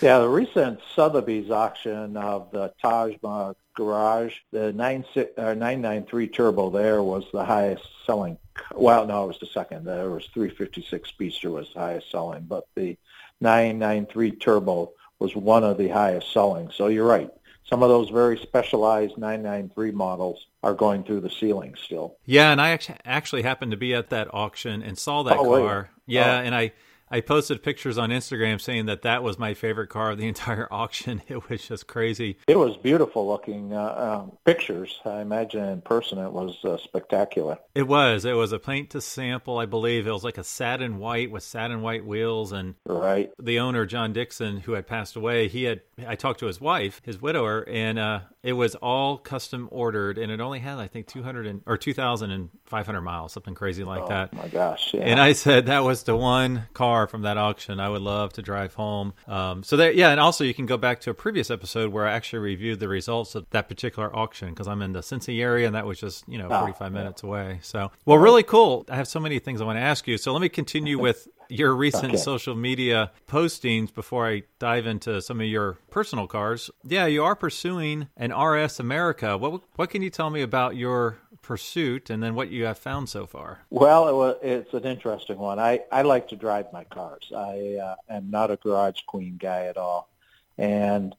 yeah, 0.00 0.20
the 0.20 0.28
recent 0.28 0.78
Sotheby's 0.94 1.50
auction 1.50 2.16
of 2.16 2.52
the 2.52 2.72
Taj 2.80 3.14
Ma 3.20 3.52
Garaj. 3.76 4.32
The 4.52 4.72
993 4.76 6.24
uh, 6.24 6.28
turbo 6.32 6.70
there 6.70 7.02
was 7.02 7.24
the 7.32 7.44
highest 7.44 7.84
selling. 8.04 8.38
Well, 8.74 9.06
no, 9.06 9.24
it 9.24 9.28
was 9.28 9.38
the 9.38 9.46
second. 9.46 9.84
There 9.84 10.10
was 10.10 10.26
356 10.26 11.08
Speedster 11.08 11.50
was 11.50 11.72
the 11.72 11.80
highest 11.80 12.10
selling, 12.10 12.44
but 12.44 12.66
the 12.74 12.96
993 13.40 14.32
turbo 14.32 14.92
was 15.18 15.34
one 15.34 15.64
of 15.64 15.78
the 15.78 15.88
highest 15.88 16.32
selling. 16.32 16.70
So 16.70 16.88
you're 16.88 17.06
right. 17.06 17.30
Some 17.64 17.82
of 17.82 17.88
those 17.88 18.10
very 18.10 18.38
specialized 18.38 19.18
993 19.18 19.90
models 19.90 20.46
are 20.62 20.74
going 20.74 21.02
through 21.02 21.20
the 21.20 21.30
ceiling 21.30 21.74
still. 21.76 22.16
Yeah, 22.24 22.52
and 22.52 22.60
I 22.60 22.78
actually 23.04 23.42
happened 23.42 23.72
to 23.72 23.76
be 23.76 23.92
at 23.94 24.10
that 24.10 24.32
auction 24.32 24.82
and 24.82 24.96
saw 24.96 25.24
that 25.24 25.36
oh, 25.36 25.44
car. 25.44 25.90
Yeah, 26.06 26.38
oh. 26.38 26.44
and 26.44 26.54
I 26.54 26.72
I 27.08 27.20
posted 27.20 27.62
pictures 27.62 27.98
on 27.98 28.10
Instagram 28.10 28.60
saying 28.60 28.86
that 28.86 29.02
that 29.02 29.22
was 29.22 29.38
my 29.38 29.54
favorite 29.54 29.88
car 29.88 30.10
of 30.10 30.18
the 30.18 30.26
entire 30.28 30.68
auction. 30.72 31.22
It 31.28 31.48
was 31.48 31.66
just 31.66 31.86
crazy. 31.86 32.38
It 32.46 32.56
was 32.56 32.76
beautiful 32.76 33.26
looking 33.26 33.72
uh, 33.72 34.20
um, 34.22 34.38
pictures. 34.44 35.00
I 35.04 35.20
imagine 35.20 35.64
in 35.64 35.80
person 35.82 36.18
it 36.18 36.32
was 36.32 36.56
uh, 36.64 36.76
spectacular. 36.78 37.58
It 37.74 37.86
was. 37.86 38.24
It 38.24 38.32
was 38.32 38.52
a 38.52 38.58
paint 38.58 38.90
to 38.90 39.00
sample, 39.00 39.58
I 39.58 39.66
believe. 39.66 40.06
It 40.06 40.12
was 40.12 40.24
like 40.24 40.38
a 40.38 40.44
satin 40.44 40.98
white 40.98 41.30
with 41.30 41.42
satin 41.42 41.82
white 41.82 42.06
wheels, 42.06 42.52
and 42.52 42.74
right. 42.86 43.30
The 43.40 43.58
owner 43.58 43.86
John 43.86 44.12
Dixon, 44.12 44.58
who 44.58 44.72
had 44.72 44.86
passed 44.86 45.16
away, 45.16 45.48
he 45.48 45.64
had. 45.64 45.82
I 46.06 46.14
talked 46.14 46.40
to 46.40 46.46
his 46.46 46.60
wife, 46.60 47.00
his 47.04 47.20
widower, 47.20 47.66
and 47.68 47.98
uh, 47.98 48.20
it 48.42 48.52
was 48.52 48.74
all 48.76 49.18
custom 49.18 49.68
ordered, 49.70 50.18
and 50.18 50.30
it 50.30 50.40
only 50.40 50.60
had 50.60 50.78
I 50.78 50.86
think 50.86 51.06
two 51.06 51.22
hundred 51.22 51.46
and 51.46 51.62
or 51.66 51.76
two 51.76 51.92
thousand 51.92 52.30
and 52.30 52.50
five 52.64 52.86
hundred 52.86 53.02
miles, 53.02 53.32
something 53.32 53.54
crazy 53.54 53.84
like 53.84 54.06
that. 54.08 54.30
oh, 54.32 54.36
that. 54.36 54.42
My 54.42 54.48
gosh! 54.48 54.94
Yeah. 54.94 55.02
And 55.02 55.20
I 55.20 55.32
said 55.32 55.66
that 55.66 55.84
was 55.84 56.04
the 56.04 56.16
one 56.16 56.68
car 56.72 56.95
car 56.96 57.06
from 57.06 57.22
that 57.22 57.36
auction. 57.36 57.78
I 57.78 57.88
would 57.88 58.00
love 58.00 58.32
to 58.34 58.42
drive 58.42 58.74
home. 58.74 59.12
Um, 59.26 59.62
so 59.62 59.76
there, 59.76 59.92
yeah, 59.92 60.10
and 60.10 60.18
also 60.18 60.44
you 60.44 60.54
can 60.54 60.66
go 60.66 60.78
back 60.78 61.00
to 61.00 61.10
a 61.10 61.14
previous 61.14 61.50
episode 61.50 61.92
where 61.92 62.06
I 62.06 62.12
actually 62.12 62.38
reviewed 62.38 62.80
the 62.80 62.88
results 62.88 63.34
of 63.34 63.46
that 63.50 63.68
particular 63.68 64.14
auction 64.16 64.50
because 64.50 64.66
I'm 64.66 64.80
in 64.80 64.92
the 64.92 65.00
Cincy 65.00 65.40
area 65.40 65.66
and 65.66 65.74
that 65.74 65.86
was 65.86 66.00
just 66.00 66.26
you 66.28 66.38
know 66.38 66.48
45 66.48 66.80
oh, 66.80 66.90
minutes 66.90 67.22
yeah. 67.22 67.28
away. 67.28 67.58
So 67.62 67.90
well, 68.06 68.18
really 68.18 68.42
cool. 68.42 68.86
I 68.88 68.96
have 68.96 69.08
so 69.08 69.20
many 69.20 69.38
things 69.38 69.60
I 69.60 69.64
want 69.64 69.76
to 69.76 69.82
ask 69.82 70.08
you. 70.08 70.16
So 70.16 70.32
let 70.32 70.40
me 70.40 70.48
continue 70.48 70.98
with 70.98 71.28
your 71.48 71.74
recent 71.74 72.14
okay. 72.14 72.16
social 72.16 72.54
media 72.54 73.12
postings 73.28 73.92
before 73.92 74.26
I 74.26 74.42
dive 74.58 74.86
into 74.86 75.20
some 75.20 75.40
of 75.40 75.46
your 75.46 75.78
personal 75.90 76.26
cars. 76.26 76.70
Yeah, 76.82 77.06
you 77.06 77.24
are 77.24 77.36
pursuing 77.36 78.08
an 78.16 78.32
RS 78.34 78.80
America. 78.80 79.36
What 79.36 79.62
what 79.76 79.90
can 79.90 80.02
you 80.02 80.10
tell 80.10 80.30
me 80.30 80.42
about 80.42 80.76
your 80.76 81.18
pursuit 81.46 82.10
and 82.10 82.22
then 82.22 82.34
what 82.34 82.50
you 82.50 82.64
have 82.64 82.76
found 82.76 83.08
so 83.08 83.24
far? 83.24 83.60
Well, 83.70 84.08
it 84.08 84.12
was, 84.14 84.36
it's 84.42 84.74
an 84.74 84.84
interesting 84.84 85.38
one. 85.38 85.60
I, 85.60 85.80
I 85.92 86.02
like 86.02 86.28
to 86.28 86.36
drive 86.36 86.66
my 86.72 86.82
cars. 86.84 87.30
I 87.34 87.76
uh, 87.80 87.94
am 88.10 88.30
not 88.30 88.50
a 88.50 88.56
garage 88.56 89.02
queen 89.06 89.36
guy 89.36 89.66
at 89.66 89.76
all. 89.76 90.10
And 90.58 91.14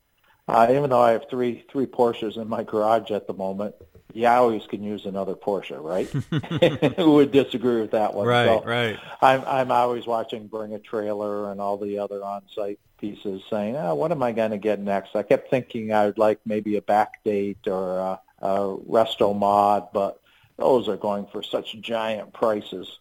uh, 0.49 0.67
even 0.69 0.89
though 0.89 1.01
I 1.01 1.11
have 1.11 1.29
three 1.29 1.65
three 1.71 1.85
Porsches 1.85 2.37
in 2.37 2.49
my 2.49 2.63
garage 2.63 3.11
at 3.11 3.27
the 3.27 3.33
moment, 3.33 3.75
you 4.13 4.27
always 4.27 4.65
can 4.67 4.83
use 4.83 5.05
another 5.05 5.35
Porsche, 5.35 5.81
right? 5.81 6.07
Who 6.97 7.13
would 7.13 7.31
disagree 7.31 7.79
with 7.79 7.91
that 7.91 8.13
one? 8.13 8.27
Right, 8.27 8.45
so 8.45 8.63
right. 8.63 8.99
I'm 9.21 9.43
I'm 9.45 9.71
always 9.71 10.05
watching 10.05 10.47
Bring 10.47 10.73
a 10.73 10.79
Trailer 10.79 11.51
and 11.51 11.61
all 11.61 11.77
the 11.77 11.99
other 11.99 12.23
on-site 12.23 12.79
pieces, 12.99 13.43
saying, 13.49 13.77
oh, 13.77 13.95
"What 13.95 14.11
am 14.11 14.23
I 14.23 14.31
going 14.31 14.51
to 14.51 14.57
get 14.57 14.79
next?" 14.79 15.15
I 15.15 15.23
kept 15.23 15.49
thinking 15.49 15.93
I 15.93 16.05
would 16.05 16.17
like 16.17 16.39
maybe 16.45 16.75
a 16.77 16.81
back 16.81 17.23
date 17.23 17.67
or 17.67 17.99
a, 17.99 18.19
a 18.41 18.75
resto 18.89 19.37
mod, 19.37 19.89
but 19.93 20.19
those 20.57 20.87
are 20.87 20.97
going 20.97 21.27
for 21.27 21.43
such 21.43 21.79
giant 21.79 22.33
prices. 22.33 22.99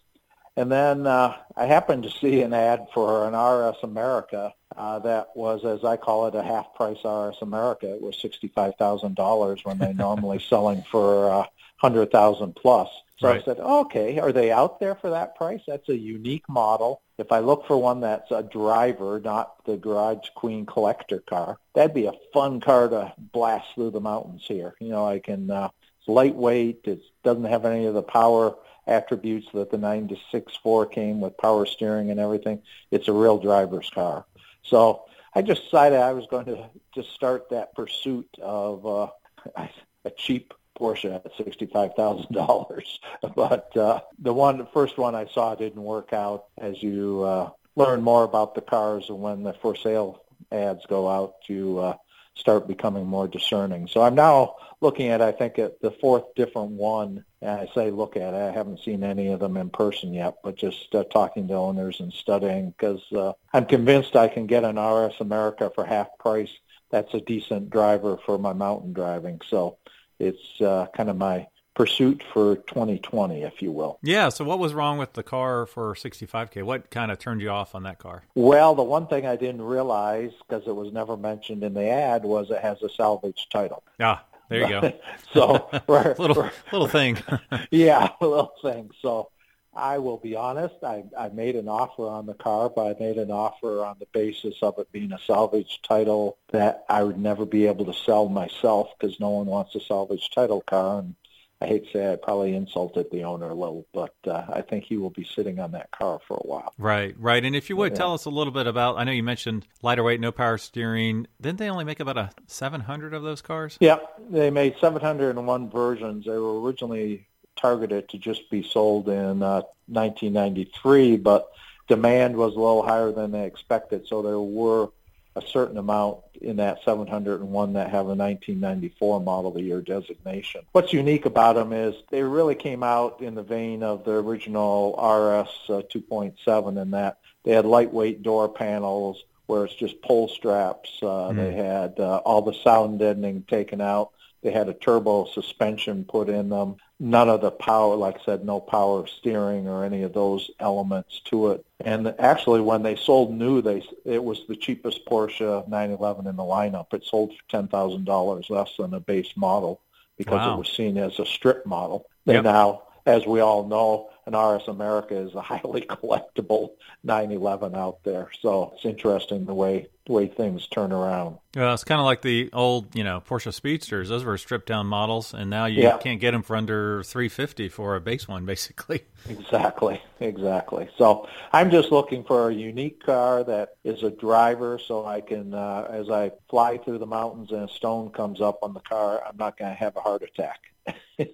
And 0.55 0.71
then 0.71 1.05
uh, 1.05 1.37
I 1.55 1.65
happened 1.65 2.03
to 2.03 2.09
see 2.09 2.41
an 2.41 2.53
ad 2.53 2.87
for 2.93 3.27
an 3.27 3.35
RS 3.35 3.77
America 3.83 4.53
uh, 4.75 4.99
that 4.99 5.29
was, 5.35 5.63
as 5.65 5.83
I 5.83 5.97
call 5.97 6.27
it, 6.27 6.35
a 6.35 6.41
half 6.41 6.73
price 6.73 6.97
RS 7.03 7.37
America. 7.41 7.93
It 7.93 8.01
was 8.01 8.19
sixty-five 8.19 8.75
thousand 8.75 9.15
dollars 9.15 9.63
when 9.63 9.77
they're 9.77 9.93
normally 9.93 10.39
selling 10.49 10.83
for 10.89 11.29
uh, 11.29 11.45
hundred 11.77 12.11
thousand 12.11 12.55
plus. 12.55 12.89
So 13.19 13.27
right. 13.27 13.41
I 13.41 13.45
said, 13.45 13.59
okay, 13.59 14.19
are 14.19 14.31
they 14.31 14.51
out 14.51 14.79
there 14.79 14.93
for 14.95 15.09
that 15.09 15.35
price? 15.35 15.61
That's 15.67 15.89
a 15.89 15.97
unique 15.97 16.47
model. 16.47 17.01
If 17.17 17.31
I 17.31 17.39
look 17.39 17.65
for 17.65 17.75
one 17.75 18.01
that's 18.01 18.29
a 18.29 18.43
driver, 18.43 19.19
not 19.19 19.65
the 19.65 19.75
garage 19.75 20.29
queen 20.35 20.67
collector 20.67 21.19
car, 21.19 21.57
that'd 21.73 21.95
be 21.95 22.05
a 22.05 22.13
fun 22.31 22.59
car 22.59 22.87
to 22.89 23.13
blast 23.17 23.73
through 23.73 23.91
the 23.91 23.99
mountains 23.99 24.43
here. 24.47 24.75
You 24.79 24.89
know, 24.89 25.07
I 25.07 25.19
can. 25.19 25.49
Uh, 25.49 25.69
it's 25.99 26.07
lightweight. 26.07 26.81
It 26.83 27.01
doesn't 27.23 27.45
have 27.45 27.65
any 27.65 27.85
of 27.85 27.95
the 27.95 28.03
power 28.03 28.55
attributes 28.85 29.47
that 29.53 29.71
the 29.71 29.77
964 29.77 30.85
came 30.85 31.19
with 31.19 31.37
power 31.37 31.65
steering 31.65 32.11
and 32.11 32.19
everything. 32.19 32.61
It's 32.91 33.07
a 33.07 33.13
real 33.13 33.39
driver's 33.39 33.89
car. 33.89 34.25
So 34.63 35.05
I 35.33 35.41
just 35.41 35.63
decided 35.63 35.99
I 35.99 36.13
was 36.13 36.25
going 36.27 36.45
to 36.45 36.69
just 36.95 37.11
start 37.11 37.49
that 37.49 37.75
pursuit 37.75 38.29
of 38.41 38.85
uh, 38.85 39.07
a 40.05 40.09
cheap 40.11 40.53
Porsche 40.77 41.13
at 41.15 41.31
sixty-five 41.37 41.95
thousand 41.95 42.33
dollars. 42.33 42.99
But 43.35 43.75
uh, 43.75 44.01
the 44.19 44.33
one, 44.33 44.57
the 44.57 44.65
first 44.65 44.97
one 44.97 45.15
I 45.15 45.27
saw 45.27 45.55
didn't 45.55 45.83
work 45.83 46.13
out. 46.13 46.45
As 46.57 46.81
you 46.81 47.23
uh, 47.23 47.49
learn 47.75 48.01
more 48.01 48.23
about 48.23 48.55
the 48.55 48.61
cars 48.61 49.09
and 49.09 49.21
when 49.21 49.43
the 49.43 49.53
for 49.53 49.75
sale 49.75 50.23
ads 50.51 50.85
go 50.87 51.07
out, 51.07 51.35
you 51.47 51.79
uh, 51.79 51.95
start 52.35 52.67
becoming 52.67 53.05
more 53.05 53.27
discerning. 53.27 53.87
So 53.87 54.01
I'm 54.01 54.15
now 54.15 54.55
looking 54.81 55.07
at, 55.09 55.21
I 55.21 55.31
think, 55.31 55.59
at 55.59 55.81
the 55.81 55.91
fourth 55.91 56.35
different 56.35 56.71
one. 56.71 57.23
And 57.41 57.51
I 57.51 57.67
say 57.73 57.91
look 57.91 58.15
at 58.15 58.33
it. 58.33 58.37
I 58.37 58.51
haven't 58.51 58.83
seen 58.83 59.03
any 59.03 59.27
of 59.27 59.39
them 59.39 59.57
in 59.57 59.69
person 59.69 60.13
yet, 60.13 60.35
but 60.43 60.55
just 60.55 60.93
uh, 60.95 61.03
talking 61.05 61.47
to 61.47 61.53
owners 61.53 61.99
and 61.99 62.11
studying 62.13 62.71
because 62.71 63.01
uh, 63.11 63.33
I'm 63.53 63.65
convinced 63.65 64.15
I 64.15 64.27
can 64.27 64.47
get 64.47 64.63
an 64.63 64.79
RS 64.79 65.15
America 65.19 65.71
for 65.73 65.85
half 65.85 66.07
price. 66.19 66.51
That's 66.89 67.13
a 67.13 67.21
decent 67.21 67.69
driver 67.69 68.17
for 68.25 68.37
my 68.37 68.53
mountain 68.53 68.93
driving. 68.93 69.41
So 69.49 69.77
it's 70.19 70.61
uh, 70.61 70.87
kind 70.95 71.09
of 71.09 71.17
my 71.17 71.47
pursuit 71.77 72.23
for 72.33 72.55
2020, 72.55 73.43
if 73.43 73.61
you 73.61 73.71
will. 73.71 73.99
Yeah. 74.01 74.29
So, 74.29 74.43
what 74.43 74.57
was 74.57 74.73
wrong 74.73 74.97
with 74.97 75.13
the 75.13 75.23
car 75.23 75.65
for 75.67 75.93
65k? 75.93 76.63
What 76.63 76.89
kind 76.89 77.11
of 77.11 77.19
turned 77.19 77.39
you 77.41 77.49
off 77.49 77.75
on 77.75 77.83
that 77.83 77.99
car? 77.99 78.23
Well, 78.33 78.73
the 78.73 78.83
one 78.83 79.07
thing 79.07 79.27
I 79.27 79.35
didn't 79.35 79.61
realize 79.61 80.31
because 80.47 80.67
it 80.67 80.75
was 80.75 80.91
never 80.91 81.15
mentioned 81.15 81.63
in 81.63 81.75
the 81.75 81.87
ad 81.87 82.23
was 82.23 82.49
it 82.49 82.61
has 82.61 82.81
a 82.81 82.89
salvage 82.89 83.47
title. 83.51 83.83
Yeah. 83.99 84.19
there 84.49 84.61
you 84.61 84.67
go. 84.67 84.93
so 85.33 85.69
little 85.87 86.49
little 86.71 86.87
thing. 86.87 87.19
yeah, 87.71 88.09
little 88.19 88.51
thing. 88.61 88.89
So 89.01 89.29
I 89.77 89.99
will 89.99 90.17
be 90.17 90.35
honest. 90.35 90.75
I, 90.83 91.03
I 91.17 91.29
made 91.29 91.55
an 91.55 91.69
offer 91.69 92.07
on 92.07 92.25
the 92.25 92.33
car, 92.33 92.67
but 92.67 92.87
I 92.87 92.99
made 92.99 93.17
an 93.17 93.29
offer 93.29 93.85
on 93.85 93.97
the 93.99 94.07
basis 94.11 94.55
of 94.63 94.79
it 94.79 94.91
being 94.91 95.11
a 95.11 95.19
salvage 95.19 95.81
title 95.83 96.39
that 96.51 96.83
I 96.89 97.03
would 97.03 97.19
never 97.19 97.45
be 97.45 97.67
able 97.67 97.85
to 97.85 97.93
sell 97.93 98.27
myself 98.27 98.89
because 98.99 99.19
no 99.19 99.29
one 99.29 99.45
wants 99.45 99.75
a 99.75 99.79
salvage 99.79 100.31
title 100.33 100.61
car. 100.61 100.99
And 100.99 101.15
I 101.61 101.67
hate 101.67 101.85
to 101.85 101.91
say 101.91 102.11
I 102.11 102.15
probably 102.15 102.55
insulted 102.55 103.11
the 103.11 103.23
owner 103.23 103.49
a 103.49 103.53
little, 103.53 103.85
but 103.93 104.15
uh, 104.25 104.45
I 104.49 104.61
think 104.61 104.85
he 104.85 104.97
will 104.97 105.11
be 105.11 105.23
sitting 105.23 105.59
on 105.59 105.71
that 105.73 105.91
car 105.91 106.19
for 106.27 106.37
a 106.37 106.47
while. 106.47 106.73
Right, 106.79 107.15
right. 107.19 107.45
And 107.45 107.55
if 107.55 107.69
you 107.69 107.77
would 107.77 107.91
Yeah. 107.93 107.99
tell 107.99 108.13
us 108.15 108.25
a 108.25 108.31
little 108.31 108.53
bit 108.53 108.65
about, 108.65 108.97
I 108.97 109.03
know 109.03 109.11
you 109.11 109.23
mentioned 109.23 109.67
lighter 109.83 110.03
weight, 110.03 110.19
no 110.19 110.31
power 110.31 110.57
steering. 110.57 111.27
Didn't 111.39 111.59
they 111.59 111.69
only 111.69 111.83
make 111.85 111.99
about 111.99 112.17
a 112.17 112.31
700 112.47 113.13
of 113.13 113.21
those 113.21 113.43
cars? 113.43 113.77
Yep, 113.79 114.21
they 114.31 114.49
made 114.49 114.75
701 114.81 115.69
versions. 115.69 116.25
They 116.25 116.37
were 116.37 116.59
originally 116.61 117.27
targeted 117.57 118.09
to 118.09 118.17
just 118.17 118.49
be 118.49 118.63
sold 118.63 119.09
in 119.09 119.43
uh, 119.43 119.61
1993, 119.87 121.17
but 121.17 121.51
demand 121.87 122.35
was 122.35 122.53
a 122.55 122.59
little 122.59 122.83
higher 122.83 123.11
than 123.11 123.31
they 123.31 123.45
expected, 123.45 124.07
so 124.07 124.21
there 124.21 124.39
were 124.39 124.89
a 125.35 125.41
certain 125.41 125.77
amount 125.77 126.17
in 126.41 126.57
that 126.57 126.79
701 126.83 127.73
that 127.73 127.89
have 127.89 128.05
a 128.07 128.15
1994 128.15 129.19
model 129.21 129.55
of 129.55 129.63
year 129.63 129.81
designation. 129.81 130.61
What's 130.71 130.93
unique 130.93 131.25
about 131.25 131.55
them 131.55 131.73
is 131.73 131.95
they 132.09 132.23
really 132.23 132.55
came 132.55 132.81
out 132.83 133.21
in 133.21 133.35
the 133.35 133.43
vein 133.43 133.83
of 133.83 134.03
the 134.03 134.13
original 134.13 134.93
RS 134.93 135.49
uh, 135.69 135.81
2.7 135.93 136.81
in 136.81 136.91
that 136.91 137.17
they 137.43 137.51
had 137.51 137.65
lightweight 137.65 138.23
door 138.23 138.49
panels 138.49 139.23
where 139.45 139.63
it's 139.63 139.73
just 139.75 140.01
pull 140.01 140.27
straps. 140.27 140.91
Uh, 141.01 141.31
They 141.31 141.53
had 141.53 141.99
uh, 141.99 142.17
all 142.17 142.41
the 142.41 142.53
sound 142.53 142.99
deadening 142.99 143.43
taken 143.47 143.79
out. 143.79 144.11
They 144.43 144.51
had 144.51 144.67
a 144.69 144.73
turbo 144.73 145.25
suspension 145.25 146.03
put 146.03 146.29
in 146.29 146.49
them. 146.49 146.75
None 146.99 147.29
of 147.29 147.41
the 147.41 147.51
power, 147.51 147.95
like 147.95 148.17
I 148.21 148.23
said, 148.23 148.43
no 148.45 148.59
power 148.59 149.05
steering 149.05 149.67
or 149.67 149.83
any 149.83 150.01
of 150.01 150.13
those 150.13 150.49
elements 150.59 151.19
to 151.25 151.51
it. 151.51 151.63
And 151.81 152.15
actually, 152.17 152.61
when 152.61 152.81
they 152.81 152.95
sold 152.95 153.31
new, 153.31 153.61
they 153.61 153.83
it 154.03 154.23
was 154.23 154.47
the 154.47 154.55
cheapest 154.55 155.05
Porsche 155.05 155.67
911 155.67 156.25
in 156.25 156.35
the 156.35 156.43
lineup. 156.43 156.93
It 156.93 157.03
sold 157.03 157.33
for 157.33 157.43
ten 157.49 157.67
thousand 157.67 158.05
dollars 158.05 158.49
less 158.49 158.75
than 158.77 158.95
a 158.95 158.99
base 158.99 159.31
model 159.37 159.81
because 160.17 160.47
Wow. 160.47 160.55
it 160.55 160.57
was 160.57 160.69
seen 160.69 160.97
as 160.97 161.19
a 161.19 161.25
strip 161.25 161.65
model. 161.67 162.07
They 162.25 162.33
Yep. 162.35 162.43
now, 162.45 162.81
as 163.05 163.27
we 163.27 163.41
all 163.41 163.67
know, 163.67 164.09
an 164.27 164.35
RS 164.35 164.67
America 164.67 165.15
is 165.15 165.33
a 165.33 165.41
highly 165.53 165.81
collectible 165.81 166.71
911 167.03 167.75
out 167.75 168.03
there. 168.03 168.29
So 168.41 168.73
it's 168.75 168.85
interesting 168.85 169.45
the 169.45 169.53
way 169.53 169.87
the 170.05 170.13
way 170.13 170.27
things 170.27 170.67
turn 170.67 170.93
around. 170.93 171.37
Well, 171.53 171.73
it's 171.73 171.83
kind 171.83 171.99
of 171.99 172.05
like 172.05 172.21
the 172.21 172.49
old, 172.53 172.95
you 172.95 173.03
know, 173.03 173.21
Porsche 173.27 173.53
Speedsters. 173.53 174.07
Those 174.07 174.23
were 174.23 174.37
stripped 174.37 174.67
down 174.67 174.87
models, 174.87 175.33
and 175.33 175.49
now 175.49 175.65
you 175.65 175.83
Yeah. 175.83 175.97
can't 175.97 176.21
get 176.21 176.31
them 176.31 176.43
for 176.43 176.55
under 176.55 177.03
350 177.03 177.67
for 177.67 177.95
a 177.95 177.99
base 177.99 178.25
one, 178.25 178.45
basically. 178.45 179.03
Exactly, 179.27 180.01
exactly. 180.21 180.87
So 180.97 181.27
I'm 181.51 181.69
just 181.71 181.91
looking 181.91 182.23
for 182.23 182.49
a 182.49 182.53
unique 182.53 183.03
car 183.03 183.43
that 183.43 183.75
is 183.83 184.01
a 184.03 184.09
driver, 184.09 184.79
so 184.79 185.05
I 185.05 185.19
can, 185.19 185.53
uh, 185.53 185.87
as 185.89 186.09
I 186.09 186.31
fly 186.49 186.77
through 186.77 186.99
the 186.99 187.05
mountains 187.05 187.51
and 187.51 187.69
a 187.69 187.73
stone 187.73 188.09
comes 188.11 188.39
up 188.39 188.59
on 188.63 188.73
the 188.73 188.79
car, 188.79 189.21
I'm 189.27 189.35
not 189.37 189.57
going 189.57 189.71
to 189.71 189.75
have 189.75 189.97
a 189.97 190.01
heart 190.01 190.23
attack. 190.23 190.59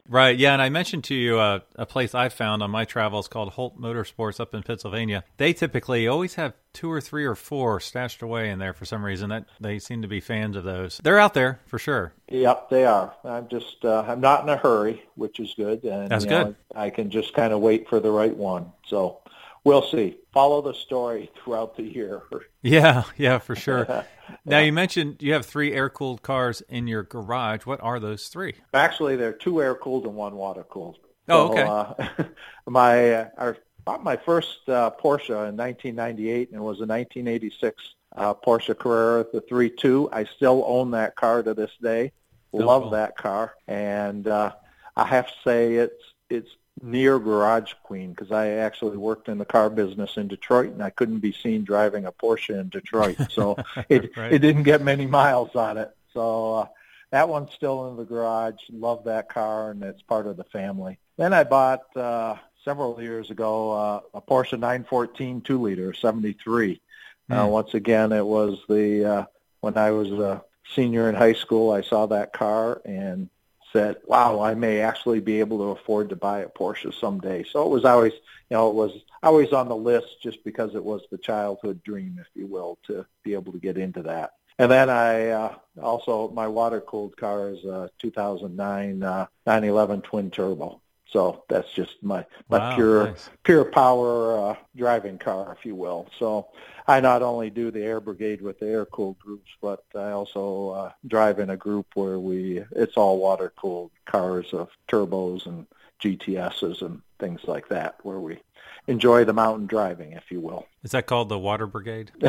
Right. 0.08 0.38
Yeah. 0.38 0.54
And 0.54 0.62
I 0.62 0.70
mentioned 0.70 1.04
to 1.06 1.16
you 1.16 1.40
uh, 1.40 1.60
a 1.76 1.86
place 1.86 2.16
I 2.16 2.30
found 2.30 2.64
on 2.64 2.72
my 2.72 2.86
travels 2.86 3.28
called 3.28 3.50
Holt 3.54 3.80
Motorsports 3.80 4.40
up 4.40 4.54
in 4.54 4.64
Pennsylvania. 4.64 5.24
They 5.38 5.54
typically 5.54 6.08
always 6.08 6.36
have 6.36 6.54
two 6.72 6.92
or 6.92 7.02
three 7.02 7.26
or 7.26 7.36
four 7.36 7.80
stashed 7.80 8.22
away 8.22 8.50
in 8.50 8.60
there 8.60 8.74
for 8.74 8.86
some 8.86 9.04
reason. 9.04 9.30
That 9.30 9.46
they 9.60 9.80
seem 9.80 10.02
to 10.02 10.08
be 10.08 10.20
fans 10.20 10.56
of 10.56 10.64
those. 10.64 11.00
They're 11.04 11.20
out 11.20 11.34
there 11.34 11.60
for 11.68 11.80
sure. 11.80 12.14
Yep, 12.30 12.70
they 12.70 12.86
are. 12.86 13.14
I'm 13.24 13.48
just, 13.48 13.84
uh, 13.84 14.06
I'm 14.08 14.22
not 14.22 14.44
in 14.44 14.50
a 14.50 14.58
hurry, 14.58 15.04
which 15.16 15.40
is 15.40 15.54
good, 15.56 15.84
and 15.84 16.10
That's 16.10 16.26
you 16.26 16.32
know, 16.32 16.44
good. 16.46 16.56
I 16.76 16.90
can 16.90 17.12
just 17.12 17.34
kind 17.34 17.54
of 17.54 17.60
wait 17.60 17.88
for 17.88 18.00
the 18.00 18.12
right 18.12 18.36
one. 18.36 18.72
So 18.88 19.20
we'll 19.64 19.88
see. 19.90 20.18
Follow 20.32 20.62
the 20.62 20.74
story 20.74 21.32
throughout 21.44 21.76
the 21.76 21.84
year. 21.84 22.24
Yeah. 22.62 23.04
Yeah. 23.18 23.40
For 23.40 23.56
sure. 23.56 24.06
Now 24.46 24.60
you 24.60 24.72
mentioned 24.72 25.22
you 25.22 25.34
have 25.34 25.46
three 25.46 25.74
air 25.74 25.90
cooled 25.90 26.22
cars 26.22 26.62
in 26.70 26.88
your 26.88 27.04
garage. 27.04 27.66
What 27.66 27.82
are 27.82 28.00
those 28.00 28.30
three? 28.30 28.56
Actually, 28.74 29.18
they're 29.18 29.34
two 29.34 29.62
air 29.62 29.76
cooled 29.76 30.06
and 30.06 30.16
one 30.16 30.36
water 30.36 30.64
cooled. 30.64 30.98
Oh, 31.30 31.52
okay. 31.52 31.64
Uh, 31.64 32.24
my 32.68 33.12
uh, 33.12 33.30
our, 33.38 33.58
bought 33.86 34.04
my 34.04 34.18
first 34.18 34.68
uh, 34.68 34.92
Porsche 34.92 35.50
in 35.50 35.58
1998, 35.58 36.50
and 36.50 36.58
it 36.58 36.62
was 36.62 36.80
a 36.80 36.88
1986 36.88 37.96
uh, 38.16 38.34
Porsche 38.34 38.78
Carrera, 38.78 39.26
the 39.32 39.42
3.2. 39.42 40.10
I 40.12 40.26
still 40.26 40.64
own 40.66 40.92
that 40.92 41.16
car 41.16 41.44
to 41.44 41.54
this 41.54 41.72
day. 41.82 42.12
Oh, 42.54 42.58
Love 42.58 42.84
cool. 42.84 42.92
that 42.92 43.18
car, 43.18 43.56
and 43.68 44.28
uh, 44.28 44.52
I 44.96 45.06
have 45.06 45.28
to 45.28 45.34
say 45.44 45.76
it's 45.76 46.04
it's 46.30 46.50
near 46.84 47.18
Garage 47.18 47.74
Queen 47.82 48.12
because 48.12 48.32
I 48.32 48.50
actually 48.50 48.98
worked 48.98 49.30
in 49.30 49.38
the 49.40 49.46
car 49.46 49.70
business 49.70 50.18
in 50.18 50.28
Detroit, 50.28 50.72
and 50.74 50.84
I 50.84 50.90
couldn't 50.92 51.20
be 51.20 51.32
seen 51.32 51.64
driving 51.64 52.06
a 52.06 52.12
Porsche 52.12 52.60
in 52.60 52.70
Detroit, 52.70 53.18
so 53.32 53.58
it 53.90 54.16
Right. 54.16 54.34
it 54.34 54.40
didn't 54.40 54.64
get 54.64 54.82
many 54.84 55.08
miles 55.08 55.56
on 55.56 55.78
it. 55.78 55.92
So. 56.14 56.54
Uh, 56.56 56.68
that 57.12 57.30
one's 57.30 57.54
still 57.54 57.90
in 57.90 57.96
the 57.96 58.06
garage. 58.06 58.56
Love 58.72 59.04
that 59.04 59.30
car, 59.30 59.70
and 59.70 59.84
it's 59.84 60.02
part 60.02 60.26
of 60.26 60.36
the 60.36 60.44
family. 60.46 60.98
Then 61.16 61.32
I 61.32 61.44
bought 61.44 61.96
uh, 61.96 62.38
several 62.66 63.00
years 63.00 63.30
ago 63.30 63.72
uh, 63.72 64.00
a 64.16 64.20
Porsche 64.20 64.54
914 64.54 65.42
two-liter 65.42 65.94
73. 65.94 66.82
Uh, 67.30 67.44
Hmm. 67.46 67.52
once 67.52 67.76
again, 67.76 68.12
it 68.14 68.26
was 68.26 68.58
the 68.68 69.06
uh, 69.06 69.26
when 69.62 69.78
I 69.78 69.92
was 69.92 70.10
a 70.12 70.44
senior 70.74 71.08
in 71.08 71.14
high 71.14 71.34
school. 71.34 71.70
I 71.70 71.82
saw 71.82 72.08
that 72.08 72.34
car 72.34 72.82
and 72.84 73.30
said, 73.74 73.98
"Wow, 74.06 74.40
I 74.40 74.54
may 74.54 74.80
actually 74.80 75.20
be 75.20 75.40
able 75.42 75.58
to 75.58 75.80
afford 75.80 76.10
to 76.10 76.16
buy 76.16 76.40
a 76.40 76.50
Porsche 76.50 76.94
someday." 76.94 77.44
So 77.44 77.66
it 77.66 77.70
was 77.70 77.84
always, 77.84 78.14
you 78.14 78.58
know, 78.58 78.70
it 78.70 78.76
was 78.76 78.92
always 79.22 79.52
on 79.52 79.68
the 79.68 79.76
list 79.76 80.22
just 80.22 80.44
because 80.46 80.76
it 80.76 80.84
was 80.84 81.02
the 81.12 81.18
childhood 81.18 81.84
dream, 81.84 82.18
if 82.22 82.28
you 82.36 82.48
will, 82.48 82.78
to 82.84 83.06
be 83.24 83.34
able 83.34 83.52
to 83.52 83.60
get 83.60 83.78
into 83.78 84.04
that. 84.04 84.34
And 84.60 84.72
then 84.72 84.90
I 84.90 85.30
uh, 85.30 85.56
also 85.82 86.30
my 86.30 86.48
water 86.48 86.80
cooled 86.80 87.18
car 87.18 87.50
is 87.50 87.66
a 87.66 87.90
2009 88.00 89.04
uh, 89.04 89.26
911 89.48 90.02
twin 90.02 90.30
turbo. 90.30 90.83
So 91.14 91.44
that's 91.48 91.72
just 91.72 92.02
my 92.02 92.26
my 92.50 92.60
Wow, 92.60 92.76
pure 92.76 93.06
nice. 93.06 93.30
pure 93.44 93.66
power 93.66 94.50
uh, 94.50 94.56
driving 94.76 95.20
car, 95.20 95.56
if 95.58 95.64
you 95.66 95.76
will. 95.76 96.10
So 96.18 96.48
I 96.88 97.00
not 97.00 97.22
only 97.22 97.52
do 97.52 97.70
the 97.72 97.84
air 97.84 98.02
brigade 98.02 98.42
with 98.42 98.60
the 98.60 98.68
air 98.68 98.86
cooled 98.86 99.20
groups, 99.20 99.52
but 99.62 99.84
I 99.96 100.10
also 100.12 100.70
uh, 100.70 100.92
drive 101.08 101.40
in 101.40 101.52
a 101.52 101.58
group 101.58 101.86
where 101.94 102.20
we 102.20 102.64
it's 102.72 102.98
all 102.98 103.20
water 103.20 103.54
cooled 103.56 103.92
cars 104.06 104.54
of 104.54 104.70
turbos 104.90 105.46
and 105.46 105.68
GTSs 106.02 106.82
and 106.82 107.02
things 107.20 107.42
like 107.46 107.70
that, 107.70 107.96
where 108.04 108.20
we 108.20 108.40
enjoy 108.88 109.26
the 109.26 109.34
mountain 109.34 109.66
driving, 109.66 110.14
if 110.14 110.30
you 110.30 110.40
will. 110.40 110.68
Is 110.84 110.92
that 110.92 111.08
called 111.08 111.30
the 111.30 111.40
Water 111.40 111.66
Brigade? 111.66 112.12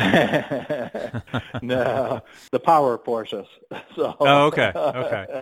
no, 1.61 2.21
the 2.51 2.59
power 2.63 2.97
Porsches. 2.97 3.47
So, 3.95 4.13
Oh, 4.19 4.45
okay, 4.47 4.71
okay. 4.75 5.41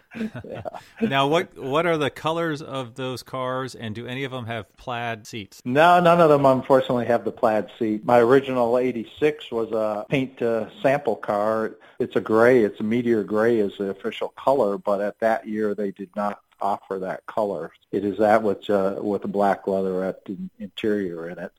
now, 1.02 1.28
what 1.28 1.58
what 1.58 1.88
are 1.88 1.98
the 1.98 2.12
colors 2.12 2.62
of 2.62 2.96
those 2.96 3.24
cars, 3.24 3.74
and 3.74 3.96
do 3.96 4.06
any 4.06 4.24
of 4.24 4.32
them 4.32 4.46
have 4.46 4.72
plaid 4.78 5.26
seats? 5.26 5.62
No, 5.66 6.00
none 6.00 6.22
of 6.22 6.30
them 6.30 6.46
unfortunately 6.46 7.06
have 7.06 7.26
the 7.26 7.32
plaid 7.32 7.68
seat. 7.80 8.06
My 8.06 8.20
original 8.20 8.78
86 8.78 9.52
was 9.52 9.72
a 9.72 10.06
paint 10.08 10.38
to 10.38 10.72
sample 10.84 11.16
car. 11.16 11.76
It's 12.00 12.16
a 12.16 12.22
gray. 12.22 12.64
It's 12.64 12.80
a 12.80 12.84
meteor 12.84 13.24
gray 13.24 13.60
is 13.60 13.74
the 13.78 13.90
official 13.90 14.30
color, 14.30 14.78
but 14.78 15.02
at 15.02 15.20
that 15.20 15.48
year 15.48 15.74
they 15.74 15.92
did 15.92 16.10
not 16.16 16.42
offer 16.64 17.00
that 17.00 17.26
color. 17.26 17.72
It 17.92 18.06
is 18.06 18.18
that 18.20 18.42
with 18.42 18.70
uh, 18.70 18.96
with 19.02 19.26
a 19.26 19.28
black 19.28 19.68
leatherette 19.68 20.22
in- 20.28 20.50
interior 20.60 21.30
in 21.30 21.38
it. 21.38 21.52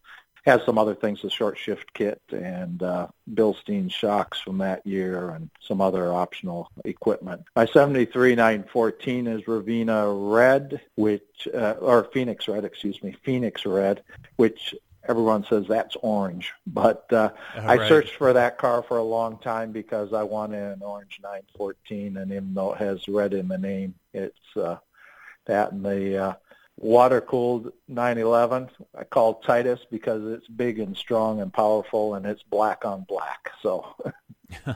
Has 0.47 0.61
some 0.67 0.77
other 0.77 0.95
things, 0.95 1.23
the 1.23 1.31
short 1.31 1.57
shift 1.57 1.95
kit 1.95 2.21
and 2.31 2.83
uh, 2.83 3.07
Bilstein 3.33 3.91
shocks 3.91 4.39
from 4.39 4.59
that 4.59 4.87
year 4.87 5.31
and 5.31 5.49
some 5.59 5.81
other 5.81 6.13
optional 6.13 6.71
equipment. 6.85 7.45
My 7.57 7.65
73 7.65 8.35
914 8.35 9.27
is 9.27 9.41
Ravina 9.45 10.15
Red, 10.35 10.83
which, 10.97 11.49
uh, 11.55 11.77
or 11.81 12.05
Phoenix 12.13 12.47
Red, 12.47 12.67
excuse 12.67 13.03
me, 13.03 13.17
Phoenix 13.25 13.65
Red, 13.65 14.03
which 14.37 14.75
everyone 15.09 15.45
says 15.45 15.65
that's 15.67 15.97
orange. 16.03 16.53
But 16.67 17.11
uh, 17.11 17.31
Oh, 17.57 17.61
I 17.67 17.77
searched 17.89 18.17
for 18.17 18.35
that 18.35 18.59
car 18.59 18.83
for 18.83 18.99
a 18.99 19.03
long 19.03 19.39
time 19.39 19.73
because 19.73 20.13
I 20.13 20.25
wanted 20.25 20.63
an 20.63 20.83
orange 20.83 21.21
914, 21.23 22.19
and 22.19 22.31
even 22.31 22.53
though 22.53 22.73
it 22.75 22.79
has 22.79 23.09
red 23.09 23.33
in 23.33 23.49
the 23.49 23.57
name, 23.59 23.95
it's 24.13 24.57
uh, 24.57 24.77
that 25.47 25.73
and 25.73 25.85
the 25.85 26.17
uh, 26.19 26.33
water-cooled 26.79 27.73
911. 27.89 28.71
I 28.99 29.05
call 29.05 29.35
Titus 29.35 29.81
because 29.91 30.23
it's 30.37 30.49
big 30.49 30.79
and 30.79 30.97
strong 30.97 31.41
and 31.41 31.53
powerful, 31.53 32.15
and 32.15 32.27
it's 32.27 32.43
black 32.43 32.85
on 32.85 33.05
black. 33.09 33.51
So 33.63 33.95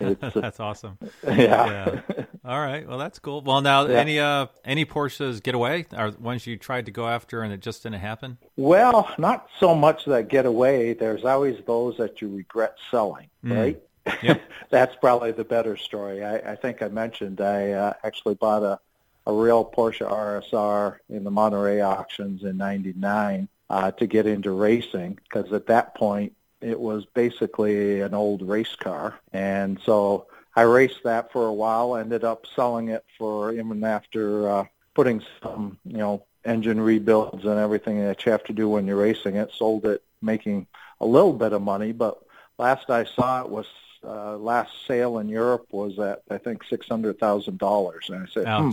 That's 0.00 0.60
awesome. 0.60 0.98
yeah. 1.26 2.00
All 2.44 2.58
right. 2.60 2.88
Well, 2.88 2.98
that's 2.98 3.18
cool. 3.18 3.40
Well, 3.42 3.60
now 3.60 3.86
Yeah. 3.86 3.98
any 3.98 4.18
uh 4.20 4.46
any 4.64 4.84
Porsches 4.84 5.42
get 5.42 5.54
away? 5.54 5.86
Are 5.96 6.10
ones 6.10 6.46
you 6.46 6.56
tried 6.56 6.86
to 6.86 6.92
go 6.92 7.06
after 7.06 7.42
and 7.42 7.52
it 7.52 7.60
just 7.60 7.82
didn't 7.82 8.00
happen? 8.00 8.38
Well, 8.56 9.12
not 9.18 9.48
so 9.60 9.74
much 9.74 10.04
that 10.06 10.28
get 10.28 10.46
away. 10.46 10.92
There's 10.92 11.24
always 11.24 11.62
those 11.66 11.96
that 11.98 12.20
you 12.20 12.28
regret 12.34 12.76
selling, 12.90 13.28
Mm. 13.44 13.56
right? 13.56 13.82
Yep. 14.22 14.40
that's 14.70 14.96
probably 14.96 15.32
the 15.32 15.44
better 15.44 15.76
story. 15.76 16.24
I, 16.24 16.36
I 16.52 16.56
think 16.56 16.82
I 16.82 16.88
mentioned 16.88 17.40
I 17.40 17.72
uh, 17.72 17.92
actually 18.02 18.34
bought 18.34 18.62
a, 18.62 18.80
a 19.28 19.32
real 19.32 19.64
Porsche 19.64 20.10
RSR 20.10 20.98
in 21.10 21.22
the 21.22 21.30
Monterey 21.30 21.80
auctions 21.82 22.42
in 22.42 22.56
'99 22.56 23.48
uh, 23.70 23.90
to 23.92 24.06
get 24.06 24.26
into 24.26 24.50
racing 24.50 25.18
because 25.22 25.52
at 25.52 25.66
that 25.66 25.94
point 25.94 26.32
it 26.60 26.80
was 26.80 27.04
basically 27.14 28.00
an 28.00 28.14
old 28.14 28.42
race 28.42 28.74
car, 28.74 29.20
and 29.32 29.78
so 29.84 30.26
I 30.56 30.62
raced 30.62 31.04
that 31.04 31.30
for 31.30 31.46
a 31.46 31.52
while. 31.52 31.94
Ended 31.94 32.24
up 32.24 32.46
selling 32.56 32.88
it 32.88 33.04
for 33.16 33.52
even 33.52 33.84
after 33.84 34.48
uh, 34.50 34.64
putting 34.94 35.22
some, 35.40 35.78
you 35.84 35.98
know, 35.98 36.24
engine 36.44 36.80
rebuilds 36.80 37.44
and 37.44 37.60
everything 37.60 38.00
that 38.00 38.26
you 38.26 38.32
have 38.32 38.42
to 38.44 38.52
do 38.52 38.68
when 38.68 38.86
you're 38.86 38.96
racing 38.96 39.36
it. 39.36 39.52
Sold 39.52 39.84
it, 39.84 40.02
making 40.22 40.66
a 41.00 41.06
little 41.06 41.32
bit 41.32 41.52
of 41.52 41.62
money, 41.62 41.92
but 41.92 42.18
last 42.58 42.90
I 42.90 43.04
saw 43.04 43.42
it 43.42 43.48
was 43.48 43.66
uh, 44.04 44.36
last 44.36 44.72
sale 44.86 45.18
in 45.18 45.28
Europe 45.28 45.66
was 45.70 45.98
at 45.98 46.22
I 46.30 46.38
think 46.38 46.64
six 46.64 46.86
hundred 46.88 47.18
thousand 47.18 47.58
dollars, 47.58 48.06
and 48.08 48.22
I 48.22 48.26
said, 48.26 48.46
hmm, 48.46 48.70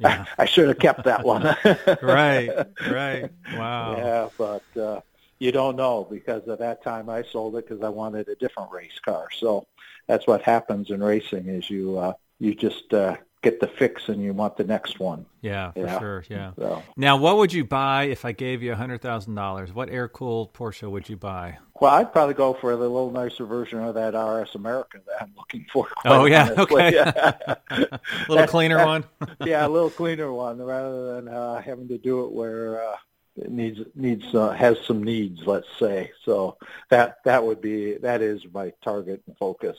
Yeah. 0.00 0.24
I, 0.38 0.42
I 0.42 0.44
should 0.46 0.68
have 0.68 0.78
kept 0.78 1.04
that 1.04 1.24
one. 1.24 1.42
right, 2.02 2.66
right. 2.90 3.30
Wow. 3.56 3.96
Yeah, 3.96 4.28
but 4.38 4.80
uh, 4.80 5.00
you 5.38 5.52
don't 5.52 5.76
know 5.76 6.06
because 6.10 6.48
at 6.48 6.58
that 6.60 6.82
time 6.82 7.08
I 7.08 7.22
sold 7.22 7.56
it 7.56 7.68
because 7.68 7.82
I 7.82 7.88
wanted 7.88 8.28
a 8.28 8.36
different 8.36 8.72
race 8.72 8.98
car. 9.04 9.28
So 9.38 9.66
that's 10.06 10.26
what 10.26 10.42
happens 10.42 10.90
in 10.90 11.02
racing 11.02 11.48
is 11.48 11.68
you 11.68 11.98
uh, 11.98 12.14
you 12.38 12.54
just 12.54 12.92
uh, 12.92 13.16
get 13.42 13.60
the 13.60 13.68
fix 13.68 14.08
and 14.08 14.22
you 14.22 14.32
want 14.32 14.56
the 14.56 14.64
next 14.64 14.98
one. 14.98 15.24
Yeah, 15.40 15.70
for 15.72 15.78
Yeah. 15.80 15.98
sure. 15.98 16.24
Yeah. 16.28 16.50
So, 16.58 16.82
Now, 16.96 17.16
what 17.16 17.36
would 17.36 17.52
you 17.52 17.64
buy 17.64 18.04
if 18.04 18.24
I 18.24 18.32
gave 18.32 18.62
you 18.62 18.74
hundred 18.74 19.02
thousand 19.02 19.34
dollars? 19.34 19.72
What 19.72 19.88
air 19.90 20.08
cooled 20.08 20.52
Porsche 20.52 20.90
would 20.90 21.08
you 21.08 21.16
buy? 21.16 21.58
well, 21.80 21.92
I'd 21.94 22.10
probably 22.12 22.32
go 22.34 22.54
for 22.54 22.74
the 22.74 22.88
little 22.88 23.10
nicer 23.10 23.44
version 23.44 23.78
of 23.80 23.94
that 23.96 24.14
RS 24.18 24.54
America 24.54 24.98
that 25.06 25.22
I'm 25.22 25.32
looking 25.36 25.66
for. 25.72 25.86
Oh, 26.06 26.24
yeah, 26.24 26.48
honestly. 26.56 26.82
okay. 26.82 26.98
A 26.98 28.00
little 28.28 28.46
cleaner 28.46 28.84
one. 28.84 29.04
yeah, 29.44 29.66
a 29.66 29.68
little 29.68 29.90
cleaner 29.90 30.32
one 30.32 30.60
rather 30.60 31.14
than 31.16 31.28
uh, 31.28 31.60
having 31.60 31.88
to 31.88 31.98
do 31.98 32.24
it 32.24 32.32
where 32.32 32.82
uh, 32.82 32.96
it 33.36 33.50
needs 33.50 33.78
needs 33.94 34.34
uh, 34.34 34.50
has 34.52 34.78
some 34.86 35.04
needs, 35.04 35.46
let's 35.46 35.68
say. 35.78 36.10
So 36.24 36.56
that 36.88 37.18
that 37.26 37.44
would 37.44 37.60
be 37.60 37.98
that 37.98 38.22
is 38.22 38.42
my 38.52 38.72
target 38.82 39.22
and 39.26 39.36
focus 39.36 39.76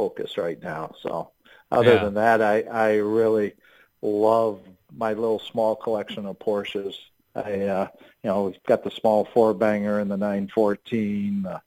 focus 0.00 0.38
right 0.38 0.60
now. 0.62 0.94
So 1.02 1.32
other 1.70 1.98
Yeah. 1.98 2.04
than 2.04 2.14
that, 2.14 2.40
I 2.42 2.62
I 2.62 2.94
really 2.96 3.54
love 4.02 4.60
my 4.92 5.12
little 5.12 5.38
small 5.38 5.76
collection 5.76 6.26
of 6.26 6.38
Porsches. 6.38 6.94
I 7.34 7.52
uh, 7.78 7.88
you 8.22 8.30
know 8.30 8.44
we've 8.44 8.62
got 8.66 8.82
the 8.82 8.90
small 8.90 9.26
four 9.34 9.54
banger 9.54 9.98
and 10.00 10.10
the 10.10 10.16
914, 10.16 11.42
the 11.42 11.60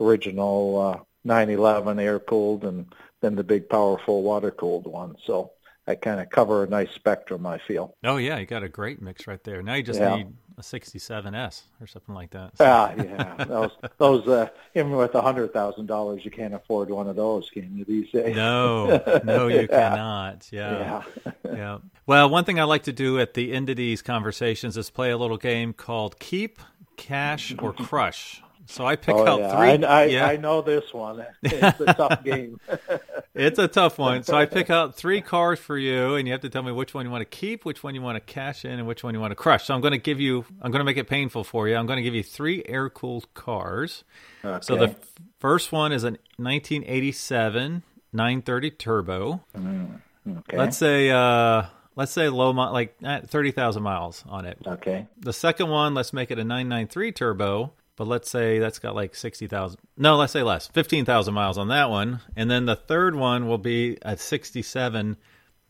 original 0.00 0.58
uh, 0.80 0.98
911 1.24 1.98
air 1.98 2.18
cooled, 2.20 2.64
and 2.64 2.94
then 3.20 3.34
the 3.34 3.44
big 3.44 3.68
powerful 3.68 4.22
water 4.22 4.50
cooled 4.50 4.86
one. 4.86 5.16
So 5.24 5.52
I 5.86 5.94
kind 5.94 6.20
of 6.20 6.30
cover 6.30 6.64
a 6.64 6.68
nice 6.68 6.92
spectrum. 6.92 7.46
I 7.46 7.58
feel. 7.58 7.96
Oh 8.04 8.16
yeah, 8.16 8.38
you 8.38 8.46
got 8.46 8.62
a 8.62 8.68
great 8.68 9.00
mix 9.02 9.26
right 9.26 9.42
there. 9.44 9.62
Now 9.62 9.74
you 9.74 9.82
just 9.82 10.00
Yeah. 10.00 10.02
need 10.02 10.34
a 10.58 10.60
'67s 10.60 11.62
or 11.80 11.86
something 11.86 12.14
like 12.14 12.30
that. 12.30 12.52
Ah, 12.60 12.92
yeah. 12.96 13.44
Those, 13.44 13.70
those, 13.98 14.26
uh, 14.28 14.48
even 14.74 14.90
with 14.92 15.14
a 15.14 15.22
hundred 15.22 15.52
thousand 15.52 15.86
dollars, 15.86 16.24
you 16.24 16.30
can't 16.30 16.52
afford 16.52 16.90
one 16.90 17.08
of 17.08 17.16
those, 17.16 17.48
can 17.48 17.76
you? 17.76 17.84
These 17.84 18.10
days. 18.10 18.34
No, 18.36 19.20
no, 19.24 19.46
you 19.46 19.60
Yeah. 19.60 19.66
cannot. 19.66 20.48
Yeah. 20.50 21.02
Yeah. 21.24 21.32
yeah. 21.44 21.78
Well, 22.06 22.28
one 22.28 22.44
thing 22.44 22.58
I 22.58 22.64
like 22.64 22.82
to 22.84 22.92
do 22.92 23.18
at 23.20 23.34
the 23.34 23.52
end 23.52 23.70
of 23.70 23.76
these 23.76 24.02
conversations 24.02 24.76
is 24.76 24.90
play 24.90 25.10
a 25.10 25.16
little 25.16 25.36
game 25.36 25.72
called 25.72 26.18
Keep, 26.18 26.58
Cash, 26.96 27.54
or 27.60 27.72
Crush. 27.72 28.42
So 28.70 28.86
I 28.86 28.96
pick 28.96 29.14
oh, 29.14 29.26
out 29.26 29.40
yeah. 29.40 29.56
three. 29.56 29.84
I, 29.86 30.00
I, 30.00 30.04
yeah, 30.04 30.26
I 30.26 30.36
know 30.36 30.60
this 30.60 30.92
one. 30.92 31.24
It's 31.42 31.80
a 31.80 31.94
tough 31.94 32.22
game. 32.22 32.60
it's 33.34 33.58
a 33.58 33.66
tough 33.66 33.98
one. 33.98 34.22
So 34.22 34.36
I 34.36 34.44
pick 34.58 34.68
out 34.68 34.94
three 34.94 35.22
cars 35.22 35.58
for 35.58 35.78
you, 35.78 36.16
and 36.16 36.28
you 36.28 36.32
have 36.32 36.42
to 36.42 36.50
tell 36.50 36.62
me 36.62 36.70
which 36.70 36.92
one 36.92 37.06
you 37.06 37.10
want 37.10 37.22
to 37.22 37.36
keep, 37.36 37.64
which 37.64 37.82
one 37.82 37.94
you 37.94 38.02
want 38.02 38.16
to 38.16 38.32
cash 38.32 38.66
in, 38.66 38.72
and 38.72 38.86
which 38.86 39.02
one 39.02 39.14
you 39.14 39.20
want 39.20 39.30
to 39.30 39.36
crush. 39.36 39.64
So 39.64 39.74
I'm 39.74 39.80
going 39.80 39.92
to 39.92 39.98
give 39.98 40.20
you. 40.20 40.44
I'm 40.60 40.70
going 40.70 40.80
to 40.80 40.84
make 40.84 40.98
it 40.98 41.08
painful 41.08 41.44
for 41.44 41.66
you. 41.66 41.76
I'm 41.76 41.86
going 41.86 41.96
to 41.96 42.02
give 42.02 42.14
you 42.14 42.22
three 42.22 42.62
air 42.66 42.90
cooled 42.90 43.32
cars. 43.32 44.04
Okay. 44.44 44.58
So 44.62 44.76
the 44.76 44.94
first 45.38 45.72
one 45.72 45.92
is 45.92 46.04
a 46.04 46.10
1987 46.36 47.82
930 48.12 48.70
turbo. 48.72 49.40
Okay. 49.56 50.56
Let's 50.56 50.76
say 50.76 51.10
uh 51.10 51.64
let's 51.98 52.12
say 52.12 52.28
low 52.28 52.50
like 52.50 52.96
eh, 53.04 53.20
30,000 53.26 53.82
miles 53.82 54.24
on 54.28 54.46
it. 54.46 54.58
Okay. 54.66 55.06
The 55.18 55.32
second 55.32 55.68
one, 55.68 55.94
let's 55.94 56.12
make 56.12 56.30
it 56.30 56.38
a 56.38 56.44
993 56.44 57.12
turbo, 57.12 57.72
but 57.98 58.06
let's 58.06 58.30
say 58.30 58.60
that's 58.60 58.78
got 58.78 58.94
like 58.94 59.16
60,000. 59.16 59.78
No, 59.96 60.16
let's 60.16 60.32
say 60.32 60.44
less. 60.44 60.68
15,000 60.68 61.34
miles 61.34 61.58
on 61.58 61.68
that 61.68 61.90
one. 61.90 62.20
And 62.36 62.48
then 62.48 62.64
the 62.64 62.76
third 62.76 63.16
one 63.16 63.48
will 63.48 63.58
be 63.58 63.98
a 64.02 64.16
67 64.16 65.16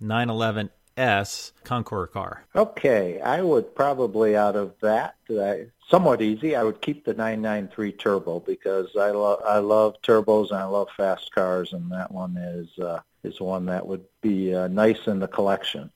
911S 0.02 1.52
Concours 1.64 2.10
car. 2.12 2.44
Okay. 2.54 3.18
I 3.20 3.40
would 3.40 3.74
probably 3.74 4.36
out 4.36 4.56
of 4.56 4.74
that, 4.82 5.16
uh, 5.30 5.54
somewhat 5.88 6.20
easy. 6.20 6.54
I 6.54 6.64
would 6.64 6.82
keep 6.82 7.06
the 7.06 7.14
993 7.14 7.92
turbo 7.92 8.40
because 8.40 8.94
I 8.94 9.10
love 9.10 9.40
I 9.46 9.58
love 9.58 9.96
turbos 10.02 10.50
and 10.50 10.58
I 10.58 10.64
love 10.64 10.88
fast 10.96 11.34
cars, 11.34 11.72
and 11.72 11.90
that 11.92 12.12
one 12.12 12.36
is 12.36 12.78
uh, 12.78 13.00
is 13.24 13.40
one 13.40 13.66
that 13.66 13.86
would 13.86 14.04
be 14.20 14.54
uh, 14.54 14.68
nice 14.68 15.06
in 15.06 15.18
the 15.18 15.28
collection. 15.28 15.90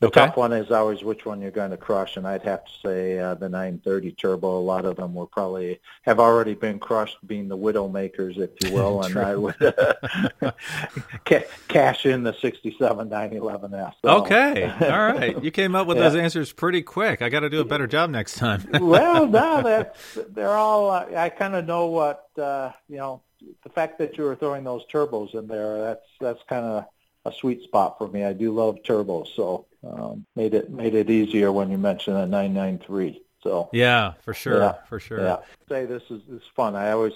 The 0.00 0.08
Okay. 0.08 0.26
tough 0.26 0.36
one 0.36 0.52
is 0.52 0.72
always 0.72 1.04
which 1.04 1.24
one 1.24 1.40
you're 1.40 1.52
going 1.52 1.70
to 1.70 1.76
crush, 1.76 2.16
and 2.16 2.26
I'd 2.26 2.42
have 2.42 2.64
to 2.64 2.72
say 2.84 3.18
uh, 3.20 3.34
the 3.34 3.48
930 3.48 4.10
turbo. 4.12 4.58
A 4.58 4.60
lot 4.60 4.84
of 4.84 4.96
them 4.96 5.14
will 5.14 5.28
probably 5.28 5.80
have 6.02 6.18
already 6.18 6.54
been 6.54 6.80
crushed, 6.80 7.16
being 7.28 7.46
the 7.46 7.56
widow 7.56 7.88
makers, 7.88 8.36
if 8.36 8.50
you 8.60 8.72
will, 8.74 9.02
and 9.04 9.16
I 9.16 9.36
would 9.36 9.54
ca- 11.24 11.44
cash 11.68 12.06
in 12.06 12.24
the 12.24 12.34
67 12.34 13.08
911S. 13.08 13.92
So, 14.02 14.08
Okay. 14.24 14.64
All 14.64 14.78
right. 15.14 15.42
You 15.42 15.50
came 15.52 15.74
up 15.76 15.86
with 15.86 15.96
Yeah. 15.96 16.08
those 16.08 16.16
answers 16.16 16.52
pretty 16.52 16.82
quick. 16.82 17.22
I 17.22 17.28
got 17.28 17.40
to 17.40 17.50
do 17.50 17.60
a 17.60 17.64
better 17.64 17.86
job 17.86 18.10
next 18.10 18.34
time. 18.36 18.66
well, 18.80 19.26
no, 19.26 19.62
that's 19.62 20.18
they're 20.30 20.50
all. 20.50 20.90
Uh, 20.90 21.06
I 21.16 21.28
kind 21.28 21.54
of 21.54 21.66
know 21.66 21.86
what 21.86 22.28
uh, 22.36 22.72
you 22.88 22.96
know. 22.96 23.22
The 23.62 23.68
fact 23.70 23.98
that 23.98 24.16
you 24.16 24.24
were 24.24 24.34
throwing 24.36 24.64
those 24.64 24.86
turbos 24.92 25.34
in 25.34 25.46
there, 25.46 25.78
that's 25.82 26.06
that's 26.20 26.42
kind 26.48 26.64
of 26.64 26.84
a 27.26 27.32
sweet 27.32 27.62
spot 27.62 27.96
for 27.98 28.08
me. 28.08 28.24
I 28.24 28.32
do 28.32 28.52
love 28.52 28.78
turbos, 28.82 29.28
so 29.36 29.66
um, 29.86 30.26
made 30.36 30.54
it 30.54 30.70
made 30.70 30.94
it 30.94 31.10
easier 31.10 31.52
when 31.52 31.70
you 31.70 31.78
mentioned 31.78 32.16
a 32.16 32.26
993. 32.26 33.22
So 33.42 33.68
yeah, 33.72 34.14
for 34.22 34.34
sure. 34.34 34.58
Yeah. 34.58 34.74
For 34.88 34.98
sure. 34.98 35.20
yeah, 35.20 35.36
say 35.68 35.84
this 35.84 36.02
is 36.10 36.22
this 36.28 36.40
is 36.40 36.48
fun. 36.54 36.74
I 36.74 36.92
always 36.92 37.12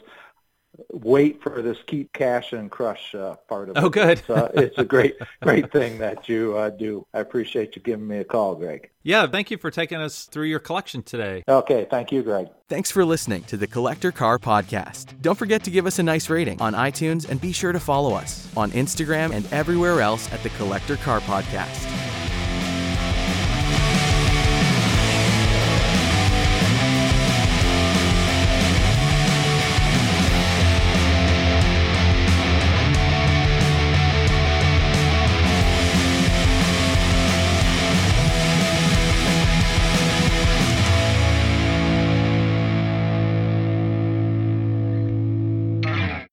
wait 0.92 1.42
for 1.42 1.60
this 1.62 1.78
keep 1.86 2.12
cash 2.12 2.52
and 2.52 2.70
crush 2.70 3.14
uh, 3.14 3.34
part 3.48 3.68
of 3.68 3.76
it. 3.76 3.82
Oh, 3.82 3.88
good. 3.88 4.18
It's, 4.18 4.30
uh, 4.30 4.50
it's 4.54 4.78
a 4.78 4.84
great 4.84 5.16
great 5.42 5.72
thing 5.72 5.98
that 5.98 6.28
you 6.28 6.56
uh, 6.56 6.70
do. 6.70 7.06
I 7.12 7.20
appreciate 7.20 7.76
you 7.76 7.82
giving 7.82 8.06
me 8.06 8.18
a 8.18 8.24
call, 8.24 8.54
Greg. 8.54 8.90
Yeah, 9.02 9.26
thank 9.26 9.50
you 9.50 9.58
for 9.58 9.70
taking 9.70 9.98
us 9.98 10.26
through 10.26 10.46
your 10.46 10.58
collection 10.58 11.02
today. 11.02 11.42
Okay, 11.48 11.86
thank 11.90 12.12
you, 12.12 12.22
Greg. 12.22 12.48
Thanks 12.68 12.90
for 12.90 13.04
listening 13.04 13.42
to 13.44 13.56
the 13.56 13.66
Collector 13.66 14.12
Car 14.12 14.38
Podcast. 14.38 15.20
Don't 15.22 15.38
forget 15.38 15.64
to 15.64 15.70
give 15.70 15.86
us 15.86 15.98
a 15.98 16.02
nice 16.02 16.28
rating 16.28 16.60
on 16.60 16.74
iTunes 16.74 17.28
and 17.28 17.40
be 17.40 17.52
sure 17.52 17.72
to 17.72 17.80
follow 17.80 18.14
us 18.14 18.48
on 18.56 18.70
Instagram 18.72 19.32
and 19.32 19.50
everywhere 19.52 20.00
else 20.00 20.30
at 20.32 20.42
the 20.42 20.50
Collector 20.50 20.96
Car 20.96 21.20
Podcast. 21.20 21.97